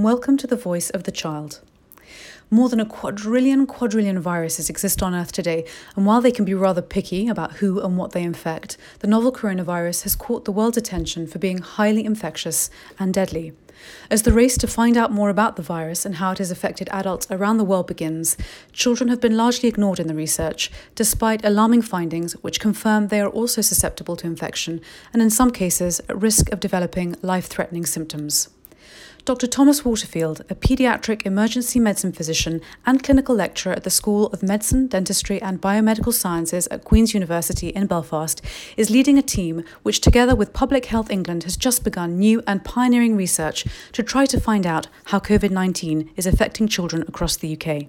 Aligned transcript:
and 0.00 0.04
welcome 0.06 0.38
to 0.38 0.46
the 0.46 0.56
Voice 0.56 0.88
of 0.88 1.04
the 1.04 1.12
Child. 1.12 1.60
More 2.48 2.70
than 2.70 2.80
a 2.80 2.86
quadrillion 2.86 3.66
quadrillion 3.66 4.18
viruses 4.18 4.70
exist 4.70 5.02
on 5.02 5.14
Earth 5.14 5.30
today, 5.30 5.66
and 5.94 6.06
while 6.06 6.22
they 6.22 6.32
can 6.32 6.46
be 6.46 6.54
rather 6.54 6.80
picky 6.80 7.28
about 7.28 7.56
who 7.56 7.78
and 7.82 7.98
what 7.98 8.12
they 8.12 8.22
infect, 8.22 8.78
the 9.00 9.06
novel 9.06 9.30
coronavirus 9.30 10.04
has 10.04 10.16
caught 10.16 10.46
the 10.46 10.52
world's 10.52 10.78
attention 10.78 11.26
for 11.26 11.38
being 11.38 11.58
highly 11.58 12.02
infectious 12.02 12.70
and 12.98 13.12
deadly. 13.12 13.52
As 14.10 14.22
the 14.22 14.32
race 14.32 14.56
to 14.56 14.66
find 14.66 14.96
out 14.96 15.12
more 15.12 15.28
about 15.28 15.56
the 15.56 15.62
virus 15.62 16.06
and 16.06 16.14
how 16.14 16.30
it 16.32 16.38
has 16.38 16.50
affected 16.50 16.88
adults 16.90 17.26
around 17.30 17.58
the 17.58 17.64
world 17.64 17.86
begins, 17.86 18.38
children 18.72 19.10
have 19.10 19.20
been 19.20 19.36
largely 19.36 19.68
ignored 19.68 20.00
in 20.00 20.06
the 20.06 20.14
research, 20.14 20.70
despite 20.94 21.44
alarming 21.44 21.82
findings 21.82 22.32
which 22.42 22.58
confirm 22.58 23.08
they 23.08 23.20
are 23.20 23.28
also 23.28 23.60
susceptible 23.60 24.16
to 24.16 24.26
infection 24.26 24.80
and, 25.12 25.20
in 25.20 25.28
some 25.28 25.50
cases, 25.50 26.00
at 26.08 26.18
risk 26.18 26.50
of 26.50 26.58
developing 26.58 27.16
life 27.20 27.48
threatening 27.48 27.84
symptoms. 27.84 28.48
Dr. 29.30 29.46
Thomas 29.46 29.84
Waterfield, 29.84 30.40
a 30.50 30.56
paediatric 30.56 31.24
emergency 31.24 31.78
medicine 31.78 32.10
physician 32.10 32.60
and 32.84 33.00
clinical 33.00 33.32
lecturer 33.32 33.72
at 33.72 33.84
the 33.84 33.88
School 33.88 34.26
of 34.32 34.42
Medicine, 34.42 34.88
Dentistry 34.88 35.40
and 35.40 35.62
Biomedical 35.62 36.12
Sciences 36.12 36.66
at 36.66 36.82
Queen's 36.82 37.14
University 37.14 37.68
in 37.68 37.86
Belfast, 37.86 38.42
is 38.76 38.90
leading 38.90 39.18
a 39.18 39.22
team 39.22 39.62
which, 39.84 40.00
together 40.00 40.34
with 40.34 40.52
Public 40.52 40.86
Health 40.86 41.12
England, 41.12 41.44
has 41.44 41.56
just 41.56 41.84
begun 41.84 42.18
new 42.18 42.42
and 42.44 42.64
pioneering 42.64 43.14
research 43.14 43.64
to 43.92 44.02
try 44.02 44.26
to 44.26 44.40
find 44.40 44.66
out 44.66 44.88
how 45.04 45.20
COVID 45.20 45.52
19 45.52 46.10
is 46.16 46.26
affecting 46.26 46.66
children 46.66 47.02
across 47.06 47.36
the 47.36 47.56
UK. 47.56 47.86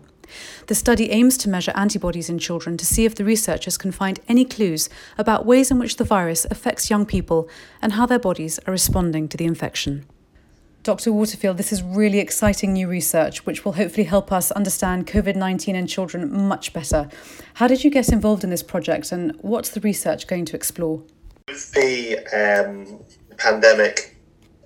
The 0.67 0.76
study 0.76 1.09
aims 1.09 1.39
to 1.39 1.50
measure 1.50 1.73
antibodies 1.73 2.30
in 2.30 2.38
children 2.38 2.78
to 2.78 2.86
see 2.86 3.06
if 3.06 3.16
the 3.16 3.25
researchers 3.25 3.80
can 3.80 3.92
find 3.92 4.19
any 4.28 4.45
clues 4.45 4.89
about 5.17 5.47
ways 5.47 5.72
in 5.72 5.80
which 5.80 5.95
the 5.95 6.03
virus 6.03 6.45
affects 6.52 6.92
young 6.92 7.08
people 7.08 7.50
and 7.81 7.94
how 7.94 8.06
their 8.06 8.19
bodies 8.19 8.59
are 8.67 8.72
responding 8.72 9.28
to 9.30 9.38
the 9.38 9.45
infection. 9.45 10.06
Dr. 10.84 11.12
Waterfield, 11.12 11.58
this 11.58 11.72
is 11.72 11.84
really 11.84 12.18
exciting 12.18 12.74
new 12.74 12.88
research 12.88 13.46
which 13.46 13.64
will 13.64 13.74
hopefully 13.74 14.04
help 14.04 14.32
us 14.32 14.50
understand 14.52 15.06
COVID 15.06 15.36
19 15.36 15.76
in 15.76 15.86
children 15.86 16.48
much 16.48 16.74
better. 16.74 17.08
How 17.56 17.68
did 17.68 17.84
you 17.84 17.92
get 17.92 18.10
involved 18.10 18.44
in 18.44 18.50
this 18.50 18.64
project 18.64 19.12
and 19.12 19.36
what's 19.42 19.70
the 19.70 19.80
research 19.82 20.26
going 20.26 20.46
to 20.46 20.56
explore? 20.56 21.04
With 21.48 21.72
the 21.74 22.18
um, 22.34 23.00
pandemic, 23.38 24.18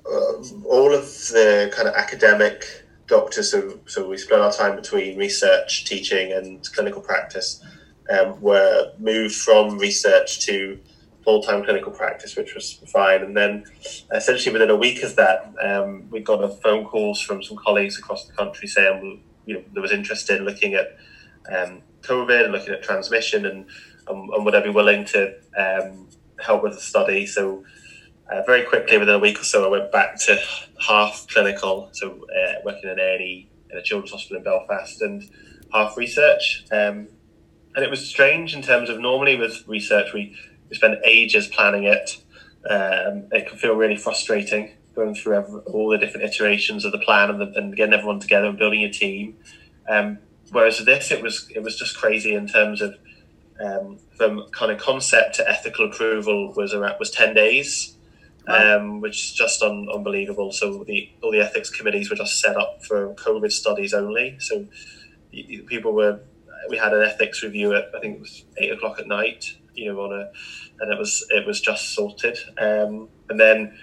uh, 0.06 0.38
all 0.64 0.94
of 0.94 1.04
the 1.04 1.70
kind 1.76 1.90
of 1.90 1.96
academic 1.96 2.86
doctors, 3.08 3.52
so, 3.52 3.78
so 3.86 4.08
we 4.08 4.16
split 4.16 4.40
our 4.40 4.54
time 4.54 4.78
between 4.78 5.18
research, 5.18 5.84
teaching, 5.84 6.32
and 6.32 6.64
clinical 6.72 7.02
practice, 7.02 7.62
um, 8.10 8.40
were 8.40 8.94
moved 9.00 9.36
from 9.36 9.78
research 9.78 10.40
to 10.46 10.80
full 11.26 11.42
time 11.42 11.64
clinical 11.64 11.92
practice, 11.92 12.38
which 12.38 12.54
was 12.56 12.74
fine. 12.88 13.24
And 13.24 13.36
then 13.36 13.66
essentially 14.14 14.54
within 14.54 14.70
a 14.70 14.76
week 14.76 15.04
of 15.04 15.16
that, 15.18 15.54
um, 15.62 16.10
we 16.10 16.22
got 16.22 16.44
a 16.44 16.48
phone 16.48 16.86
calls 16.86 17.20
from 17.20 17.44
some 17.44 17.58
colleagues 17.58 17.98
across 17.98 18.26
the 18.26 18.34
country 18.34 18.68
saying 18.68 19.22
you 19.46 19.56
know 19.56 19.64
there 19.74 19.82
was 19.82 19.92
interest 19.92 20.30
in 20.30 20.46
looking 20.46 20.76
at 20.76 20.98
um, 21.52 21.82
COVID 22.02 22.46
and 22.46 22.54
looking 22.54 22.74
at 22.74 22.84
transmission 22.84 23.46
and, 23.46 23.66
and, 24.08 24.30
and 24.30 24.46
would 24.46 24.56
I 24.56 24.62
be 24.62 24.70
willing 24.70 25.06
to 25.06 25.36
um, 25.58 26.08
help 26.40 26.64
with 26.64 26.74
the 26.74 26.82
study. 26.82 27.26
So 27.26 27.66
uh, 28.32 28.42
very 28.46 28.64
quickly, 28.64 28.98
within 28.98 29.16
a 29.16 29.20
week 29.20 29.40
or 29.40 29.44
so, 29.44 29.66
I 29.66 29.68
went 29.68 29.92
back 29.92 30.20
to 30.22 30.40
half 30.88 31.28
clinical, 31.30 31.90
so 31.92 32.26
uh, 32.36 32.54
working 32.64 32.90
in 32.90 33.00
A&E 33.00 33.50
in 33.70 33.78
a 33.78 33.84
children's 33.84 34.12
hospital 34.12 34.38
in 34.38 34.44
Belfast, 34.44 35.02
and 35.02 35.30
half 35.72 35.96
research. 35.98 36.66
Um, 36.72 37.08
and 37.76 37.84
it 37.84 37.90
was 37.90 38.08
strange 38.08 38.56
in 38.56 38.62
terms 38.62 38.90
of 38.90 39.00
normally 39.00 39.36
with 39.36 39.68
research 39.68 40.14
we 40.14 40.36
we 40.70 40.76
spend 40.76 40.98
ages 41.04 41.48
planning 41.48 41.84
it. 41.84 42.18
Um, 42.70 43.28
it 43.32 43.48
can 43.48 43.58
feel 43.58 43.76
really 43.76 43.98
frustrating 43.98 44.72
going 44.96 45.14
through 45.14 45.36
every, 45.36 45.60
all 45.62 45.90
the 45.90 45.98
different 45.98 46.26
iterations 46.26 46.86
of 46.86 46.92
the 46.92 46.98
plan 47.00 47.30
and, 47.30 47.42
the, 47.42 47.60
and, 47.60 47.76
getting 47.76 47.94
everyone 47.94 48.20
together 48.20 48.48
and 48.48 48.58
building 48.58 48.84
a 48.84 48.92
team. 48.92 49.38
Um, 49.88 50.20
whereas 50.52 50.84
this, 50.86 51.12
it 51.12 51.22
was 51.22 51.48
it 51.54 51.62
was 51.62 51.78
just 51.78 51.98
crazy 51.98 52.34
in 52.34 52.48
terms 52.48 52.82
of 52.82 52.96
um, 53.64 54.00
from 54.18 54.48
kind 54.52 54.72
of 54.72 54.80
concept 54.80 55.36
to 55.36 55.50
ethical 55.50 55.86
approval 55.86 56.54
was 56.54 56.74
around 56.74 56.96
was 57.00 57.12
ten 57.12 57.34
days, 57.34 57.96
wow. 58.48 58.78
um, 58.78 59.02
which 59.02 59.26
is 59.26 59.34
just 59.34 59.62
un, 59.62 59.88
unbelievable. 59.94 60.52
So 60.52 60.84
the 60.84 61.10
all 61.22 61.32
the 61.32 61.42
ethics 61.42 61.70
committees 61.70 62.10
were 62.10 62.16
just 62.16 62.40
set 62.40 62.58
up 62.58 62.84
for 62.86 63.14
COVID 63.16 63.52
studies 63.52 63.94
only. 63.94 64.38
So 64.40 64.66
people 65.68 65.94
were 65.94 66.20
we 66.70 66.78
had 66.78 66.94
an 66.94 67.04
ethics 67.04 67.44
review 67.44 67.76
at 67.76 67.90
I 67.96 68.00
think 68.00 68.16
it 68.16 68.22
was 68.22 68.46
eight 68.58 68.72
o'clock 68.72 69.00
at 69.00 69.08
night, 69.08 69.56
you 69.76 69.92
know, 69.92 70.00
on 70.02 70.14
a, 70.14 70.32
and 70.82 70.92
it 70.92 70.98
was 70.98 71.26
it 71.30 71.46
was 71.46 71.62
just 71.62 71.94
sorted. 71.94 72.38
Um, 72.58 73.10
and 73.30 73.40
then 73.40 73.78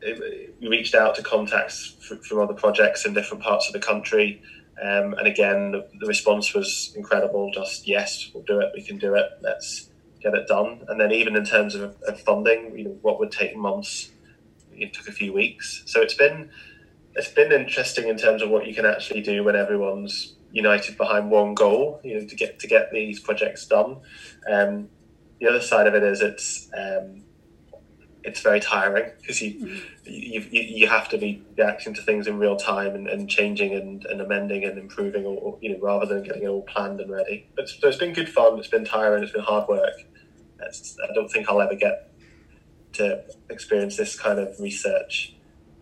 it, 0.00 0.54
we 0.60 0.68
reached 0.68 0.94
out 0.94 1.14
to 1.16 1.22
contacts 1.22 1.96
from 2.22 2.40
other 2.40 2.54
projects 2.54 3.06
in 3.06 3.14
different 3.14 3.42
parts 3.42 3.66
of 3.66 3.72
the 3.72 3.80
country. 3.80 4.42
Um, 4.82 5.14
and 5.14 5.26
again, 5.26 5.70
the, 5.70 5.88
the, 6.00 6.06
response 6.06 6.52
was 6.52 6.92
incredible. 6.96 7.50
Just 7.52 7.86
yes, 7.86 8.30
we'll 8.34 8.42
do 8.42 8.60
it. 8.60 8.72
We 8.74 8.82
can 8.82 8.98
do 8.98 9.14
it. 9.14 9.26
Let's 9.40 9.88
get 10.20 10.34
it 10.34 10.48
done. 10.48 10.84
And 10.88 11.00
then 11.00 11.12
even 11.12 11.36
in 11.36 11.44
terms 11.44 11.74
of, 11.74 11.96
of 12.02 12.20
funding, 12.20 12.76
you 12.76 12.84
know, 12.84 12.98
what 13.02 13.20
would 13.20 13.30
take 13.30 13.56
months, 13.56 14.10
it 14.72 14.92
took 14.92 15.08
a 15.08 15.12
few 15.12 15.32
weeks. 15.32 15.82
So 15.86 16.00
it's 16.00 16.14
been 16.14 16.50
it's 17.14 17.28
been 17.28 17.52
interesting 17.52 18.08
in 18.08 18.16
terms 18.16 18.42
of 18.42 18.50
what 18.50 18.66
you 18.66 18.74
can 18.74 18.84
actually 18.84 19.20
do 19.20 19.44
when 19.44 19.54
everyone's 19.54 20.34
united 20.50 20.96
behind 20.96 21.30
one 21.30 21.54
goal. 21.54 22.00
You 22.02 22.20
know, 22.20 22.26
to 22.26 22.34
get 22.34 22.58
to 22.58 22.66
get 22.66 22.90
these 22.92 23.20
projects 23.20 23.66
done. 23.66 24.00
Um, 24.50 24.88
the 25.40 25.48
other 25.48 25.60
side 25.60 25.86
of 25.86 25.94
it 25.94 26.02
is 26.02 26.20
it's 26.20 26.70
um, 26.76 27.22
it's 28.24 28.40
very 28.40 28.58
tiring 28.58 29.10
because 29.20 29.40
you, 29.42 29.54
mm-hmm. 29.54 29.78
you, 30.04 30.40
you 30.50 30.62
you 30.62 30.88
have 30.88 31.08
to 31.10 31.18
be 31.18 31.42
reacting 31.56 31.92
to 31.94 32.02
things 32.02 32.26
in 32.26 32.38
real 32.38 32.56
time 32.56 32.94
and, 32.94 33.06
and 33.06 33.28
changing 33.28 33.74
and, 33.74 34.04
and 34.06 34.20
amending 34.20 34.64
and 34.64 34.78
improving, 34.78 35.26
or, 35.26 35.36
or, 35.36 35.58
you 35.60 35.70
know, 35.70 35.78
rather 35.82 36.06
than 36.06 36.22
getting 36.22 36.44
it 36.44 36.48
all 36.48 36.62
planned 36.62 37.00
and 37.00 37.10
ready. 37.10 37.46
But 37.54 37.68
so 37.68 37.88
it's 37.88 37.98
been 37.98 38.14
good 38.14 38.28
fun. 38.28 38.58
It's 38.58 38.68
been 38.68 38.84
tiring. 38.84 39.22
It's 39.22 39.32
been 39.32 39.42
hard 39.42 39.68
work. 39.68 39.94
It's, 40.60 40.96
I 41.02 41.12
don't 41.12 41.28
think 41.28 41.48
I'll 41.48 41.60
ever 41.60 41.74
get 41.74 42.10
to 42.94 43.24
experience 43.50 43.96
this 43.96 44.18
kind 44.18 44.38
of 44.38 44.58
research 44.58 45.34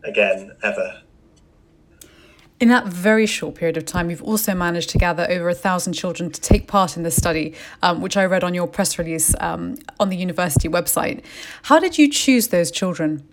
again 0.02 0.52
ever. 0.62 1.02
In 2.62 2.68
that 2.68 2.86
very 2.86 3.26
short 3.26 3.56
period 3.56 3.76
of 3.76 3.86
time, 3.86 4.08
you've 4.08 4.22
also 4.22 4.54
managed 4.54 4.90
to 4.90 4.98
gather 4.98 5.26
over 5.28 5.48
a 5.48 5.54
thousand 5.54 5.94
children 5.94 6.30
to 6.30 6.40
take 6.40 6.68
part 6.68 6.96
in 6.96 7.02
this 7.02 7.16
study, 7.16 7.56
um, 7.82 8.00
which 8.00 8.16
I 8.16 8.24
read 8.24 8.44
on 8.44 8.54
your 8.54 8.68
press 8.68 9.00
release 9.00 9.34
um, 9.40 9.78
on 9.98 10.10
the 10.10 10.16
university 10.16 10.68
website. 10.68 11.24
How 11.62 11.80
did 11.80 11.98
you 11.98 12.08
choose 12.08 12.48
those 12.48 12.70
children? 12.70 13.28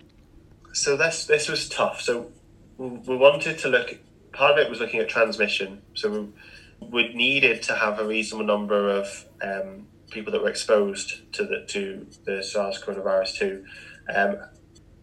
So 0.72 0.96
this 0.96 1.26
this 1.26 1.48
was 1.48 1.68
tough. 1.68 2.00
So 2.00 2.32
we 2.76 3.16
wanted 3.16 3.56
to 3.58 3.68
look. 3.68 4.00
Part 4.32 4.58
of 4.58 4.66
it 4.66 4.68
was 4.68 4.80
looking 4.80 4.98
at 4.98 5.08
transmission. 5.08 5.80
So 5.94 6.32
we, 6.80 6.88
we 6.88 7.14
needed 7.14 7.62
to 7.62 7.76
have 7.76 8.00
a 8.00 8.04
reasonable 8.04 8.46
number 8.46 8.88
of 8.88 9.26
um, 9.40 9.86
people 10.10 10.32
that 10.32 10.42
were 10.42 10.50
exposed 10.50 11.32
to 11.34 11.44
the 11.44 11.64
to 11.68 12.04
the 12.24 12.42
SARS 12.42 12.82
coronavirus 12.82 13.36
two. 13.36 13.64
Um, 14.12 14.38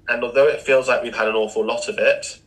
and 0.10 0.22
although 0.22 0.50
it 0.50 0.60
feels 0.60 0.90
like 0.90 1.02
we've 1.02 1.16
had 1.16 1.30
an 1.30 1.36
awful 1.36 1.66
lot 1.66 1.88
of 1.88 1.98
it, 1.98 2.42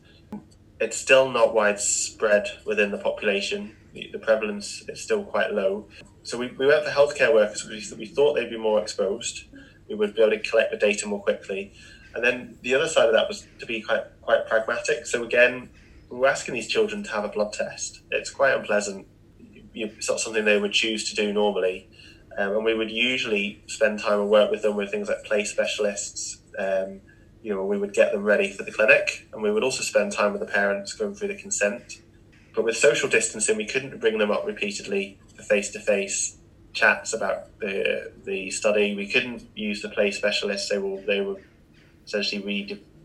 it's 0.81 0.97
still 0.97 1.29
not 1.29 1.53
widespread 1.53 2.47
within 2.65 2.89
the 2.89 2.97
population. 2.97 3.75
The, 3.93 4.09
the 4.11 4.19
prevalence 4.19 4.83
is 4.89 4.99
still 4.99 5.23
quite 5.23 5.53
low. 5.53 5.87
So 6.23 6.37
we, 6.39 6.47
we 6.47 6.65
went 6.65 6.83
for 6.83 6.89
healthcare 6.89 7.33
workers 7.33 7.63
because 7.63 7.93
we 7.95 8.07
thought 8.07 8.33
they'd 8.33 8.49
be 8.49 8.57
more 8.57 8.81
exposed. 8.81 9.45
We 9.87 9.93
would 9.95 10.15
be 10.15 10.21
able 10.21 10.31
to 10.31 10.39
collect 10.39 10.71
the 10.71 10.77
data 10.77 11.07
more 11.07 11.21
quickly. 11.21 11.71
And 12.15 12.23
then 12.23 12.57
the 12.63 12.73
other 12.73 12.87
side 12.87 13.05
of 13.05 13.13
that 13.13 13.27
was 13.27 13.45
to 13.59 13.65
be 13.65 13.81
quite 13.81 14.03
quite 14.21 14.47
pragmatic. 14.47 15.05
So 15.05 15.23
again, 15.23 15.69
we 16.09 16.17
were 16.17 16.27
asking 16.27 16.55
these 16.55 16.67
children 16.67 17.03
to 17.03 17.11
have 17.11 17.23
a 17.23 17.29
blood 17.29 17.53
test. 17.53 18.01
It's 18.09 18.31
quite 18.31 18.55
unpleasant. 18.55 19.07
It's 19.73 20.09
not 20.09 20.19
something 20.19 20.43
they 20.43 20.59
would 20.59 20.73
choose 20.73 21.09
to 21.09 21.15
do 21.15 21.31
normally. 21.31 21.89
Um, 22.37 22.55
and 22.55 22.65
we 22.65 22.73
would 22.73 22.91
usually 22.91 23.63
spend 23.67 23.99
time 23.99 24.19
and 24.19 24.29
work 24.29 24.49
with 24.51 24.63
them 24.63 24.75
with 24.75 24.89
things 24.89 25.09
like 25.09 25.23
play 25.23 25.43
specialists, 25.45 26.37
um, 26.57 27.01
you 27.43 27.53
know, 27.53 27.65
we 27.65 27.77
would 27.77 27.93
get 27.93 28.11
them 28.11 28.23
ready 28.23 28.51
for 28.51 28.63
the 28.63 28.71
clinic 28.71 29.27
and 29.33 29.41
we 29.41 29.51
would 29.51 29.63
also 29.63 29.83
spend 29.83 30.11
time 30.11 30.31
with 30.31 30.41
the 30.41 30.47
parents 30.47 30.93
going 30.93 31.15
through 31.15 31.29
the 31.29 31.35
consent. 31.35 32.01
But 32.53 32.65
with 32.65 32.77
social 32.77 33.09
distancing, 33.09 33.57
we 33.57 33.65
couldn't 33.65 33.99
bring 33.99 34.17
them 34.17 34.31
up 34.31 34.45
repeatedly 34.45 35.17
for 35.35 35.43
face 35.43 35.69
to 35.71 35.79
face 35.79 36.37
chats 36.73 37.13
about 37.13 37.57
the 37.59 38.11
the 38.23 38.51
study. 38.51 38.95
We 38.95 39.07
couldn't 39.07 39.43
use 39.55 39.81
the 39.81 39.89
play 39.89 40.11
specialists; 40.11 40.69
they 40.69 40.77
will 40.77 41.01
they 41.01 41.21
were 41.21 41.37
essentially 42.05 42.41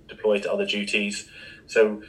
redeployed 0.08 0.42
to 0.42 0.52
other 0.52 0.66
duties. 0.66 1.28
So 1.66 2.02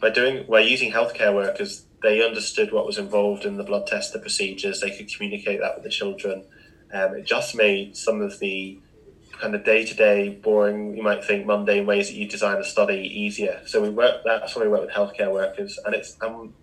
by 0.00 0.10
doing 0.10 0.46
by 0.48 0.60
using 0.60 0.92
healthcare 0.92 1.34
workers, 1.34 1.86
they 2.02 2.24
understood 2.24 2.72
what 2.72 2.86
was 2.86 2.98
involved 2.98 3.44
in 3.44 3.56
the 3.56 3.64
blood 3.64 3.86
test, 3.86 4.12
the 4.12 4.18
procedures. 4.18 4.80
They 4.80 4.96
could 4.96 5.12
communicate 5.12 5.60
that 5.60 5.76
with 5.76 5.84
the 5.84 5.90
children. 5.90 6.44
Um, 6.92 7.14
it 7.14 7.24
just 7.24 7.56
made 7.56 7.96
some 7.96 8.20
of 8.20 8.38
the 8.38 8.78
kind 9.40 9.54
of 9.54 9.64
day 9.64 9.84
to 9.84 9.94
day, 9.94 10.30
boring, 10.30 10.96
you 10.96 11.02
might 11.02 11.24
think 11.24 11.46
mundane 11.46 11.86
ways 11.86 12.08
that 12.08 12.14
you 12.14 12.28
design 12.28 12.58
a 12.58 12.64
study 12.64 13.00
easier. 13.00 13.60
So 13.66 13.82
we 13.82 13.90
work. 13.90 14.22
That's 14.24 14.54
why 14.54 14.62
we 14.62 14.68
work 14.68 14.82
with 14.82 14.90
healthcare 14.90 15.32
workers, 15.32 15.78
and 15.84 15.94
it's 15.94 16.16
um, 16.20 16.54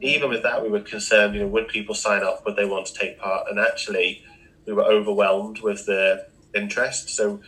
even 0.00 0.28
with 0.28 0.42
that 0.42 0.62
we 0.62 0.68
were 0.68 0.80
concerned. 0.80 1.34
You 1.34 1.42
know, 1.42 1.48
would 1.48 1.68
people 1.68 1.94
sign 1.94 2.22
up? 2.22 2.44
Would 2.44 2.56
they 2.56 2.64
want 2.64 2.86
to 2.86 2.94
take 2.94 3.18
part? 3.18 3.46
And 3.48 3.58
actually, 3.58 4.22
we 4.66 4.72
were 4.72 4.84
overwhelmed 4.84 5.60
with 5.60 5.86
the 5.86 6.26
interest. 6.54 7.10
So 7.10 7.40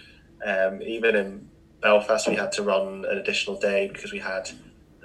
um, 0.44 0.82
even 0.82 1.16
in 1.16 1.48
Belfast, 1.80 2.28
we 2.28 2.36
had 2.36 2.52
to 2.52 2.62
run 2.62 3.04
an 3.04 3.18
additional 3.18 3.58
day 3.58 3.88
because 3.88 4.12
we 4.12 4.20
had 4.20 4.50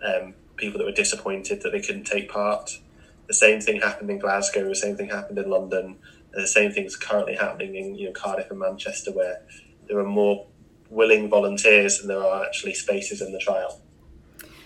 um, 0.04 0.34
people 0.56 0.78
that 0.78 0.86
were 0.86 0.92
disappointed 0.92 1.62
that 1.62 1.72
they 1.72 1.81
couldn't 1.81 2.06
take 2.06 2.30
part. 2.30 2.80
The 3.28 3.34
same 3.34 3.62
thing 3.62 3.81
happened 3.81 4.10
in 4.10 4.20
Glasgow. 4.20 4.68
The 4.68 4.75
same 4.75 4.96
thing 4.96 5.10
happened 5.10 5.38
in 5.38 5.50
London. 5.50 5.98
And 6.33 6.44
the 6.44 6.47
same 6.47 6.71
thing 6.71 6.85
is 6.85 6.95
currently 6.95 7.35
happening 7.35 7.75
in 7.75 7.95
you 7.95 8.07
know 8.07 8.12
Cardiff 8.13 8.50
and 8.50 8.59
Manchester, 8.59 9.12
where 9.12 9.41
there 9.88 10.00
are 10.00 10.06
more 10.06 10.47
willing 10.89 11.30
volunteers 11.30 12.00
than 12.00 12.07
there 12.07 12.24
are 12.24 12.45
actually 12.45 12.74
spaces 12.74 13.21
in 13.21 13.31
the 13.31 13.39
trial. 13.39 13.80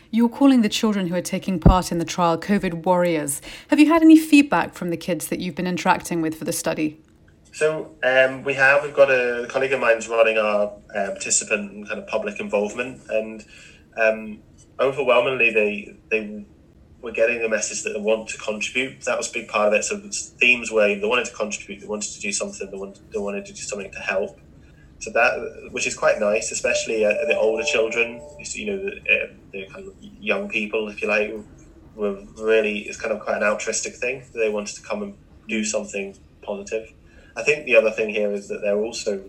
You're 0.10 0.30
calling 0.30 0.62
the 0.62 0.70
children 0.70 1.08
who 1.08 1.16
are 1.16 1.22
taking 1.22 1.60
part 1.60 1.92
in 1.92 1.98
the 1.98 2.06
trial 2.06 2.38
COVID 2.38 2.86
warriors. 2.86 3.42
Have 3.68 3.80
you 3.80 3.88
had 3.88 4.02
any 4.02 4.18
feedback 4.18 4.74
from 4.74 4.90
the 4.90 4.98
kids 4.98 5.28
that 5.28 5.40
you've 5.40 5.56
been 5.56 5.68
interacting 5.68 6.22
with 6.22 6.36
for 6.36 6.46
the 6.46 6.54
study? 6.54 7.02
So 7.52 7.96
um, 8.04 8.44
we 8.44 8.54
have. 8.54 8.84
We've 8.84 8.94
got 8.94 9.10
a, 9.10 9.44
a 9.44 9.48
colleague 9.48 9.74
of 9.74 9.80
mine's 9.80 10.08
running 10.08 10.38
our 10.38 10.74
uh, 10.96 11.08
participant 11.12 11.72
and 11.72 11.88
kind 11.88 12.00
of 12.00 12.08
public 12.08 12.40
involvement, 12.40 13.02
and 13.10 13.44
um, 13.98 14.40
overwhelmingly 14.80 15.52
they 15.52 15.98
they 16.10 16.46
were 17.02 17.12
getting 17.12 17.42
the 17.42 17.50
message 17.50 17.84
that 17.84 17.92
they 17.92 18.00
want 18.00 18.30
to 18.30 18.38
contribute. 18.38 19.02
That 19.02 19.18
was 19.18 19.30
a 19.30 19.34
big 19.34 19.48
part 19.48 19.68
of 19.70 19.74
it. 19.74 19.84
So 19.84 20.00
themes 20.40 20.72
were 20.72 20.88
they 20.88 21.06
wanted 21.06 21.26
to 21.26 21.34
contribute, 21.34 21.82
they 21.82 21.88
wanted 21.88 22.12
to 22.12 22.20
do 22.20 22.32
something, 22.32 22.70
they 22.70 22.78
wanted, 22.78 23.12
they 23.12 23.20
wanted 23.20 23.46
to 23.46 23.54
do 23.54 23.62
something 23.62 23.92
to 23.92 24.00
help. 24.00 24.40
So 25.00 25.12
that, 25.12 25.70
which 25.72 25.86
is 25.86 25.96
quite 25.96 26.20
nice, 26.20 26.52
especially 26.52 27.06
uh, 27.06 27.14
the 27.28 27.38
older 27.38 27.64
children, 27.64 28.20
you 28.54 28.66
know, 28.66 28.78
the, 28.78 28.92
uh, 29.14 29.34
the 29.52 29.68
kind 29.68 29.88
of 29.88 29.94
young 30.02 30.50
people, 30.50 30.90
if 30.90 31.02
you 31.04 31.08
like, 31.08 31.34
were 31.96 32.24
really, 32.40 32.80
it's 32.80 33.00
kind 33.00 33.14
of 33.14 33.20
quite 33.20 33.38
an 33.38 33.44
altruistic 33.44 33.96
thing. 33.96 34.24
They 34.34 34.50
wanted 34.50 34.76
to 34.76 34.82
come 34.82 35.04
and 35.04 35.16
do 35.48 35.64
something 35.64 36.18
positive. 36.42 36.92
I 37.36 37.44
think 37.44 37.66
the 37.66 37.76
other 37.76 37.92
thing 37.92 38.10
here 38.10 38.32
is 38.32 38.48
that 38.48 38.62
they're 38.62 38.80
also, 38.80 39.24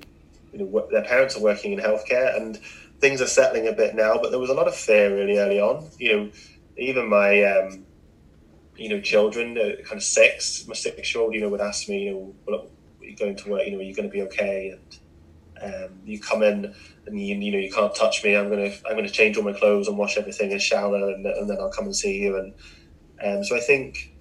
you 0.52 0.58
know, 0.58 0.88
their 0.90 1.04
parents 1.04 1.36
are 1.36 1.42
working 1.42 1.72
in 1.72 1.80
healthcare 1.80 2.34
and 2.34 2.56
things 3.00 3.20
are 3.20 3.26
settling 3.26 3.68
a 3.68 3.72
bit 3.72 3.94
now, 3.94 4.18
but 4.20 4.30
there 4.30 4.40
was 4.40 4.50
a 4.50 4.54
lot 4.54 4.68
of 4.68 4.74
fear 4.74 5.14
really 5.14 5.38
early 5.38 5.60
on. 5.60 5.86
You 5.98 6.16
know, 6.16 6.30
even 6.78 7.08
my, 7.08 7.42
um, 7.42 7.84
you 8.76 8.88
know, 8.88 9.00
children, 9.00 9.58
uh, 9.58 9.82
kind 9.82 9.98
of 9.98 10.02
six, 10.02 10.66
my 10.66 10.74
six-year-old, 10.74 11.34
you 11.34 11.40
know, 11.40 11.48
would 11.48 11.60
ask 11.60 11.88
me, 11.88 12.04
you 12.04 12.34
know, 12.46 12.68
are 13.00 13.04
you 13.04 13.16
going 13.16 13.36
to 13.36 13.50
work? 13.50 13.66
You 13.66 13.72
know, 13.72 13.78
are 13.78 13.82
you 13.82 13.94
going 13.94 14.08
to 14.08 14.12
be 14.12 14.22
okay? 14.22 14.70
And 14.70 14.98
um, 15.60 16.00
you 16.04 16.20
come 16.20 16.42
in 16.42 16.74
and 17.06 17.20
you, 17.20 17.36
you 17.36 17.52
know 17.52 17.58
you 17.58 17.72
can't 17.72 17.94
touch 17.94 18.22
me. 18.22 18.36
I'm 18.36 18.48
gonna 18.48 18.70
I'm 18.88 18.94
gonna 18.94 19.08
change 19.08 19.36
all 19.36 19.44
my 19.44 19.52
clothes 19.52 19.88
and 19.88 19.98
wash 19.98 20.16
everything 20.16 20.52
and 20.52 20.62
shower 20.62 21.10
and, 21.10 21.26
and 21.26 21.50
then 21.50 21.58
I'll 21.58 21.72
come 21.72 21.86
and 21.86 21.96
see 21.96 22.18
you. 22.18 22.36
And 22.36 22.54
um, 23.22 23.44
so 23.44 23.56
I 23.56 23.60
think 23.60 24.14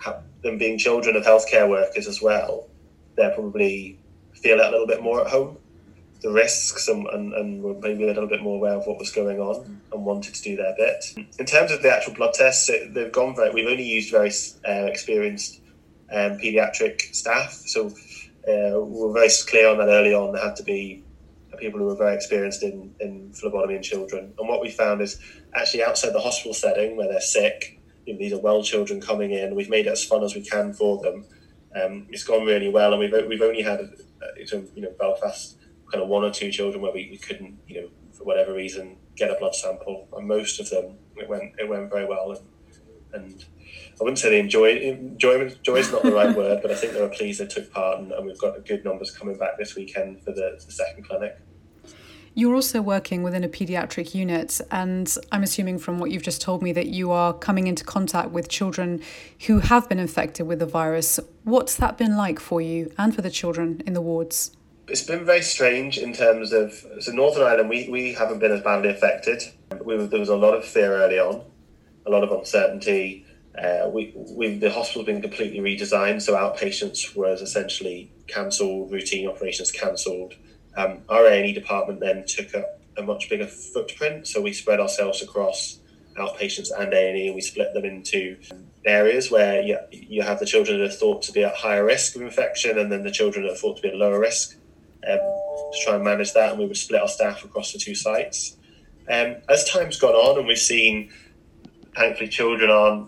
them 0.43 0.57
being 0.57 0.77
children 0.77 1.15
of 1.15 1.23
healthcare 1.23 1.69
workers 1.69 2.07
as 2.07 2.21
well, 2.21 2.67
they're 3.15 3.33
probably 3.33 3.99
feel 4.33 4.59
it 4.59 4.65
a 4.65 4.71
little 4.71 4.87
bit 4.87 5.01
more 5.01 5.21
at 5.21 5.27
home, 5.27 5.57
the 6.21 6.31
risks 6.31 6.87
and, 6.87 7.07
and, 7.07 7.33
and 7.33 7.61
were 7.61 7.75
maybe 7.75 8.03
a 8.03 8.07
little 8.07 8.27
bit 8.27 8.41
more 8.41 8.55
aware 8.55 8.73
of 8.73 8.87
what 8.87 8.97
was 8.97 9.11
going 9.11 9.39
on 9.39 9.81
and 9.91 10.05
wanted 10.05 10.33
to 10.33 10.41
do 10.41 10.55
their 10.55 10.75
bit. 10.75 11.13
In 11.39 11.45
terms 11.45 11.71
of 11.71 11.81
the 11.81 11.93
actual 11.93 12.13
blood 12.13 12.33
tests, 12.33 12.69
they've 12.89 13.11
gone 13.11 13.35
very. 13.35 13.53
We've 13.53 13.67
only 13.67 13.83
used 13.83 14.11
very 14.11 14.31
uh, 14.67 14.85
experienced 14.85 15.61
um, 16.11 16.37
paediatric 16.37 17.13
staff, 17.13 17.51
so 17.51 17.87
uh, 18.47 18.79
we 18.79 19.01
were 19.01 19.13
very 19.13 19.29
clear 19.47 19.69
on 19.69 19.77
that 19.77 19.89
early 19.89 20.13
on. 20.13 20.33
There 20.33 20.43
had 20.43 20.55
to 20.57 20.63
be 20.63 21.03
people 21.57 21.79
who 21.79 21.87
were 21.87 21.95
very 21.95 22.15
experienced 22.15 22.63
in, 22.63 22.93
in 22.99 23.31
phlebotomy 23.33 23.75
in 23.75 23.83
children. 23.83 24.33
And 24.37 24.47
what 24.47 24.61
we 24.61 24.69
found 24.69 25.01
is 25.01 25.19
actually 25.55 25.83
outside 25.83 26.13
the 26.13 26.19
hospital 26.19 26.53
setting 26.53 26.95
where 26.95 27.07
they're 27.07 27.19
sick, 27.19 27.79
you 28.05 28.13
know, 28.13 28.19
these 28.19 28.33
are 28.33 28.39
well 28.39 28.63
children 28.63 29.01
coming 29.01 29.31
in, 29.31 29.55
we've 29.55 29.69
made 29.69 29.87
it 29.87 29.91
as 29.91 30.03
fun 30.03 30.23
as 30.23 30.35
we 30.35 30.41
can 30.41 30.73
for 30.73 31.01
them. 31.01 31.25
Um, 31.75 32.07
it's 32.09 32.23
gone 32.23 32.45
really 32.45 32.69
well, 32.69 32.93
and 32.93 32.99
we've, 32.99 33.27
we've 33.27 33.41
only 33.41 33.61
had, 33.61 33.81
uh, 33.81 34.25
you 34.37 34.81
know, 34.81 34.93
Belfast, 34.97 35.56
kind 35.91 36.03
of 36.03 36.09
one 36.09 36.23
or 36.23 36.31
two 36.31 36.51
children 36.51 36.81
where 36.81 36.91
we, 36.91 37.09
we 37.11 37.17
couldn't, 37.17 37.57
you 37.67 37.81
know, 37.81 37.89
for 38.11 38.23
whatever 38.23 38.53
reason, 38.53 38.97
get 39.15 39.29
a 39.29 39.35
blood 39.35 39.55
sample. 39.55 40.07
And 40.15 40.27
most 40.27 40.59
of 40.59 40.69
them, 40.69 40.97
it 41.15 41.29
went, 41.29 41.53
it 41.59 41.67
went 41.67 41.89
very 41.89 42.05
well. 42.05 42.31
And, 42.31 42.41
and 43.13 43.45
I 43.99 44.03
wouldn't 44.03 44.19
say 44.19 44.29
they 44.29 44.39
enjoyed 44.39 44.77
enjoy 44.77 45.49
joy 45.61 45.75
is 45.77 45.91
not 45.91 46.03
the 46.03 46.11
right 46.11 46.35
word, 46.37 46.61
but 46.61 46.71
I 46.71 46.75
think 46.75 46.93
they 46.93 47.01
were 47.01 47.09
pleased 47.09 47.39
they 47.41 47.47
took 47.47 47.71
part, 47.71 47.99
and, 47.99 48.11
and 48.11 48.25
we've 48.25 48.37
got 48.37 48.63
good 48.65 48.83
numbers 48.83 49.11
coming 49.11 49.37
back 49.37 49.57
this 49.57 49.75
weekend 49.75 50.23
for 50.23 50.31
the, 50.31 50.59
the 50.63 50.71
second 50.71 51.07
clinic. 51.07 51.37
You're 52.35 52.53
also 52.53 52.83
working 52.83 53.23
within 53.23 53.43
a 53.43 53.49
paediatric 53.49 54.13
unit, 54.13 54.61
and 54.69 55.11
I'm 55.31 55.41
assuming 55.41 55.79
from 55.79 55.97
what 55.97 56.11
you've 56.11 56.21
just 56.21 56.39
told 56.39 56.61
me 56.61 56.71
that 56.73 56.85
you 56.85 57.09
are 57.09 57.33
coming 57.33 57.65
into 57.65 57.83
contact 57.83 58.29
with 58.29 58.47
children 58.47 59.01
who 59.47 59.57
have 59.57 59.89
been 59.89 59.97
infected 59.97 60.45
with 60.45 60.59
the 60.59 60.67
virus. 60.67 61.19
What's 61.43 61.75
that 61.77 61.97
been 61.97 62.15
like 62.15 62.39
for 62.39 62.61
you 62.61 62.93
and 62.95 63.15
for 63.15 63.23
the 63.23 63.31
children 63.31 63.81
in 63.87 63.93
the 63.93 64.01
wards? 64.01 64.56
It's 64.87 65.03
been 65.03 65.25
very 65.25 65.41
strange 65.41 65.97
in 65.97 66.13
terms 66.13 66.53
of 66.53 66.73
so 66.99 67.11
Northern 67.11 67.43
Ireland. 67.43 67.69
We, 67.69 67.89
we 67.89 68.13
haven't 68.13 68.39
been 68.39 68.51
as 68.51 68.61
badly 68.61 68.89
affected. 68.89 69.43
We, 69.83 69.97
there 70.05 70.19
was 70.19 70.29
a 70.29 70.35
lot 70.35 70.53
of 70.53 70.63
fear 70.63 70.93
early 70.93 71.19
on, 71.19 71.43
a 72.05 72.09
lot 72.09 72.23
of 72.23 72.31
uncertainty. 72.31 73.25
Uh, 73.61 73.89
we, 73.89 74.13
we 74.15 74.55
the 74.55 74.71
hospital's 74.71 75.07
been 75.07 75.21
completely 75.21 75.59
redesigned, 75.59 76.21
so 76.21 76.35
outpatients 76.35 77.15
was 77.15 77.41
essentially 77.41 78.11
cancelled, 78.27 78.91
routine 78.91 79.27
operations 79.27 79.71
cancelled 79.71 80.35
um, 80.77 80.99
our 81.09 81.25
A&E 81.25 81.53
department 81.53 81.99
then 81.99 82.23
took 82.25 82.53
up 82.55 82.79
a 82.97 83.01
much 83.01 83.29
bigger 83.29 83.47
footprint, 83.47 84.27
so 84.27 84.41
we 84.41 84.53
spread 84.53 84.79
ourselves 84.79 85.21
across 85.21 85.79
outpatients 86.17 86.69
and 86.77 86.93
A&E, 86.93 87.27
and 87.27 87.35
we 87.35 87.41
split 87.41 87.73
them 87.73 87.83
into 87.83 88.37
areas 88.85 89.29
where 89.29 89.61
you, 89.61 89.77
you 89.91 90.21
have 90.21 90.39
the 90.39 90.45
children 90.45 90.79
that 90.79 90.85
are 90.85 90.93
thought 90.93 91.23
to 91.23 91.31
be 91.31 91.43
at 91.43 91.55
higher 91.55 91.83
risk 91.83 92.15
of 92.15 92.21
infection, 92.21 92.77
and 92.77 92.91
then 92.91 93.03
the 93.03 93.11
children 93.11 93.45
that 93.45 93.53
are 93.53 93.55
thought 93.55 93.77
to 93.77 93.81
be 93.81 93.89
at 93.89 93.95
lower 93.95 94.19
risk. 94.19 94.56
Um, 95.09 95.19
to 95.71 95.77
try 95.83 95.95
and 95.95 96.03
manage 96.03 96.33
that, 96.33 96.51
and 96.51 96.59
we 96.59 96.65
would 96.65 96.77
split 96.77 97.01
our 97.01 97.07
staff 97.07 97.43
across 97.43 97.73
the 97.73 97.79
two 97.79 97.95
sites. 97.95 98.57
Um, 99.09 99.37
as 99.49 99.63
time's 99.69 99.99
gone 99.99 100.15
on, 100.15 100.37
and 100.37 100.47
we've 100.47 100.57
seen, 100.57 101.11
thankfully, 101.95 102.29
children 102.29 102.69
are, 102.69 103.07